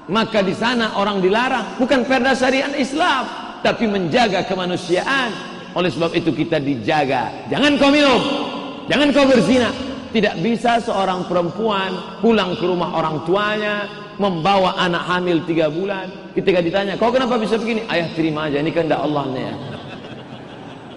Maka 0.09 0.41
di 0.41 0.57
sana 0.57 0.97
orang 0.97 1.21
dilarang. 1.21 1.77
Bukan 1.77 2.09
perda 2.09 2.33
syariat 2.33 2.73
Islam 2.73 3.43
tapi 3.63 3.87
menjaga 3.87 4.43
kemanusiaan. 4.43 5.31
Oleh 5.73 5.89
sebab 5.89 6.11
itu 6.13 6.29
kita 6.35 6.61
dijaga. 6.61 7.49
Jangan 7.49 7.79
kau 7.81 7.89
minum, 7.89 8.21
jangan 8.91 9.09
kau 9.09 9.25
berzina. 9.25 9.92
Tidak 10.13 10.45
bisa 10.45 10.77
seorang 10.77 11.25
perempuan 11.25 12.21
pulang 12.21 12.53
ke 12.53 12.63
rumah 12.69 12.93
orang 12.93 13.25
tuanya 13.25 13.89
membawa 14.21 14.77
anak 14.77 15.09
hamil 15.09 15.41
tiga 15.49 15.73
bulan. 15.73 16.05
Ketika 16.37 16.61
ditanya, 16.61 16.93
kau 17.01 17.09
kenapa 17.09 17.41
bisa 17.41 17.57
begini? 17.57 17.81
Ayah 17.89 18.13
terima 18.13 18.45
aja, 18.45 18.61
ini 18.61 18.69
tidak 18.69 19.01
Allah 19.01 19.25
ya. 19.33 19.53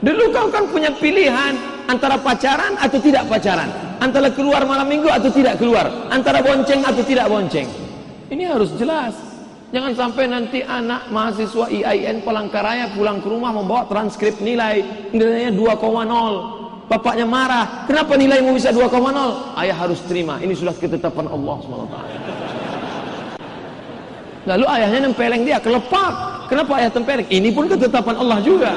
Dulu 0.04 0.24
kau 0.36 0.52
kan 0.52 0.68
punya 0.68 0.92
pilihan 0.92 1.56
antara 1.88 2.20
pacaran 2.20 2.76
atau 2.76 3.00
tidak 3.00 3.24
pacaran, 3.24 3.72
antara 4.04 4.28
keluar 4.28 4.68
malam 4.68 4.84
minggu 4.84 5.08
atau 5.08 5.32
tidak 5.32 5.56
keluar, 5.56 5.88
antara 6.12 6.44
bonceng 6.44 6.84
atau 6.84 7.00
tidak 7.00 7.32
bonceng. 7.32 7.64
Ini 8.28 8.52
harus 8.52 8.68
jelas. 8.76 9.16
Jangan 9.74 9.98
sampai 9.98 10.30
nanti 10.30 10.62
anak 10.62 11.10
mahasiswa 11.10 11.66
IAIN 11.66 12.22
Palangkaraya 12.22 12.94
pulang 12.94 13.18
ke 13.18 13.26
rumah 13.26 13.50
membawa 13.50 13.82
transkrip 13.90 14.38
nilai 14.38 15.10
nilainya 15.10 15.50
2,0. 15.56 16.55
Bapaknya 16.86 17.26
marah. 17.26 17.82
Kenapa 17.90 18.14
nilaimu 18.14 18.54
bisa 18.54 18.70
2,0? 18.70 19.58
Ayah 19.58 19.74
harus 19.74 19.98
terima. 20.06 20.38
Ini 20.38 20.54
sudah 20.54 20.70
ketetapan 20.78 21.26
Allah 21.26 21.56
SWT. 21.66 21.96
Lalu 24.46 24.64
ayahnya 24.70 25.10
nempeleng 25.10 25.42
dia, 25.42 25.58
kelepak. 25.58 26.46
Kenapa 26.46 26.78
ayah 26.78 26.90
tempeleng? 26.94 27.26
Ini 27.26 27.50
pun 27.50 27.66
ketetapan 27.66 28.14
Allah 28.22 28.38
juga. 28.46 28.70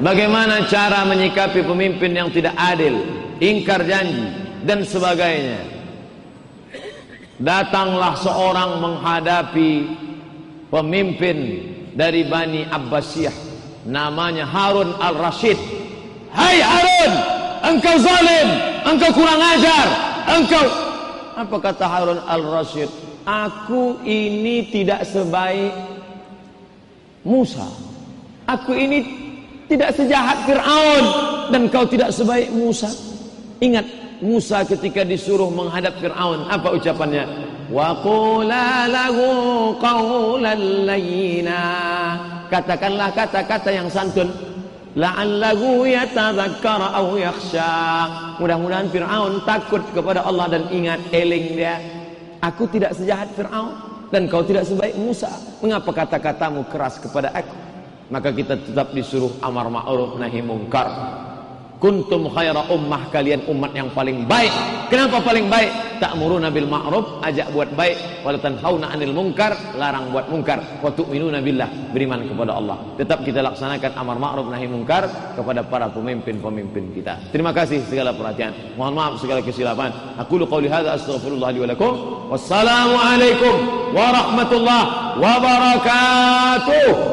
Bagaimana 0.00 0.68
cara 0.68 1.04
menyikapi 1.08 1.64
pemimpin 1.64 2.12
yang 2.12 2.28
tidak 2.28 2.52
adil, 2.56 3.00
ingkar 3.40 3.84
janji, 3.84 4.28
dan 4.64 4.84
sebagainya. 4.84 5.60
Datanglah 7.40 8.16
seorang 8.20 8.80
menghadapi 8.84 9.72
pemimpin 10.68 11.36
dari 12.00 12.24
Bani 12.24 12.64
Abbasiyah 12.64 13.36
namanya 13.84 14.48
Harun 14.48 14.96
Al-Rashid. 14.96 15.60
Hai 16.32 16.56
Harun, 16.64 17.12
engkau 17.76 17.96
zalim, 18.00 18.48
engkau 18.88 19.12
kurang 19.12 19.36
ajar, 19.36 19.86
engkau 20.32 20.64
apa 21.36 21.56
kata 21.60 21.84
Harun 21.84 22.20
Al-Rashid? 22.24 22.88
Aku 23.28 24.00
ini 24.08 24.72
tidak 24.72 25.04
sebaik 25.04 25.76
Musa. 27.20 27.68
Aku 28.48 28.72
ini 28.72 29.04
tidak 29.68 29.92
sejahat 29.92 30.48
Fir'aun 30.48 31.04
dan 31.52 31.68
kau 31.68 31.84
tidak 31.84 32.16
sebaik 32.16 32.48
Musa. 32.56 32.88
Ingat 33.60 33.84
Musa 34.24 34.64
ketika 34.64 35.04
disuruh 35.04 35.52
menghadap 35.52 36.00
Fir'aun 36.00 36.48
apa 36.48 36.72
ucapannya 36.72 37.49
wa 37.70 37.94
qula 38.02 38.90
lahu 38.90 39.26
qawlan 39.78 40.90
layyina 40.90 41.62
katakanlah 42.50 43.14
kata-kata 43.14 43.70
yang 43.70 43.86
santun. 43.86 44.28
La'allahu 44.98 45.86
yatadhakkara 45.86 46.98
aw 46.98 47.14
yakhsha. 47.14 47.70
Mudah-mudahan 48.42 48.90
Fir'aun 48.90 49.38
takut 49.46 49.86
kepada 49.94 50.26
Allah 50.26 50.58
dan 50.58 50.66
ingat 50.74 50.98
eling 51.14 51.54
dia. 51.54 51.78
Aku 52.42 52.66
tidak 52.66 52.98
sejahat 52.98 53.30
Fir'aun 53.38 53.70
dan 54.10 54.26
kau 54.26 54.42
tidak 54.42 54.66
sebaik 54.66 54.98
Musa. 54.98 55.30
Mengapa 55.62 55.94
kata-katamu 55.94 56.66
keras 56.66 56.98
kepada 56.98 57.30
aku? 57.30 57.54
Maka 58.10 58.34
kita 58.34 58.58
tetap 58.58 58.90
disuruh 58.90 59.30
amar 59.38 59.70
ma'ruf 59.70 60.18
nahi 60.18 60.42
mungkar 60.42 60.90
kuntum 61.80 62.28
khaira 62.30 62.68
ummah 62.68 63.08
kalian 63.08 63.40
umat 63.48 63.72
yang 63.72 63.88
paling 63.96 64.28
baik. 64.28 64.52
Kenapa 64.92 65.24
paling 65.24 65.48
baik? 65.48 65.72
Ta'muruna 65.98 66.52
bil 66.52 66.68
ma'ruf 66.68 67.24
ajak 67.24 67.48
buat 67.56 67.72
baik. 67.72 68.20
Wa 68.20 68.36
tanhauna 68.36 68.92
'anil 68.92 69.16
munkar 69.16 69.56
larang 69.80 70.12
buat 70.12 70.28
munkar. 70.28 70.60
Wa 70.84 70.92
tu'minuna 70.92 71.40
billah 71.40 71.68
beriman 71.90 72.20
kepada 72.28 72.52
Allah. 72.60 72.76
Tetap 73.00 73.24
kita 73.24 73.40
laksanakan 73.40 73.96
amar 73.96 74.20
ma'ruf 74.20 74.46
nahi 74.52 74.68
munkar 74.68 75.08
kepada 75.34 75.64
para 75.64 75.88
pemimpin-pemimpin 75.88 76.92
kita. 76.92 77.16
Terima 77.32 77.56
kasih 77.56 77.80
segala 77.88 78.12
perhatian. 78.12 78.52
Mohon 78.76 78.94
maaf 78.94 79.12
segala 79.18 79.40
kesilapan. 79.40 79.90
Aku 80.20 80.36
lu 80.36 80.44
qauli 80.44 80.68
hadza 80.68 81.00
astaghfirullah 81.00 81.48
li 81.56 81.60
wa 81.64 81.68
lakum. 81.72 81.92
Wassalamu 82.28 82.94
alaikum 83.00 83.54
warahmatullahi 83.96 85.18
wabarakatuh 85.18 87.10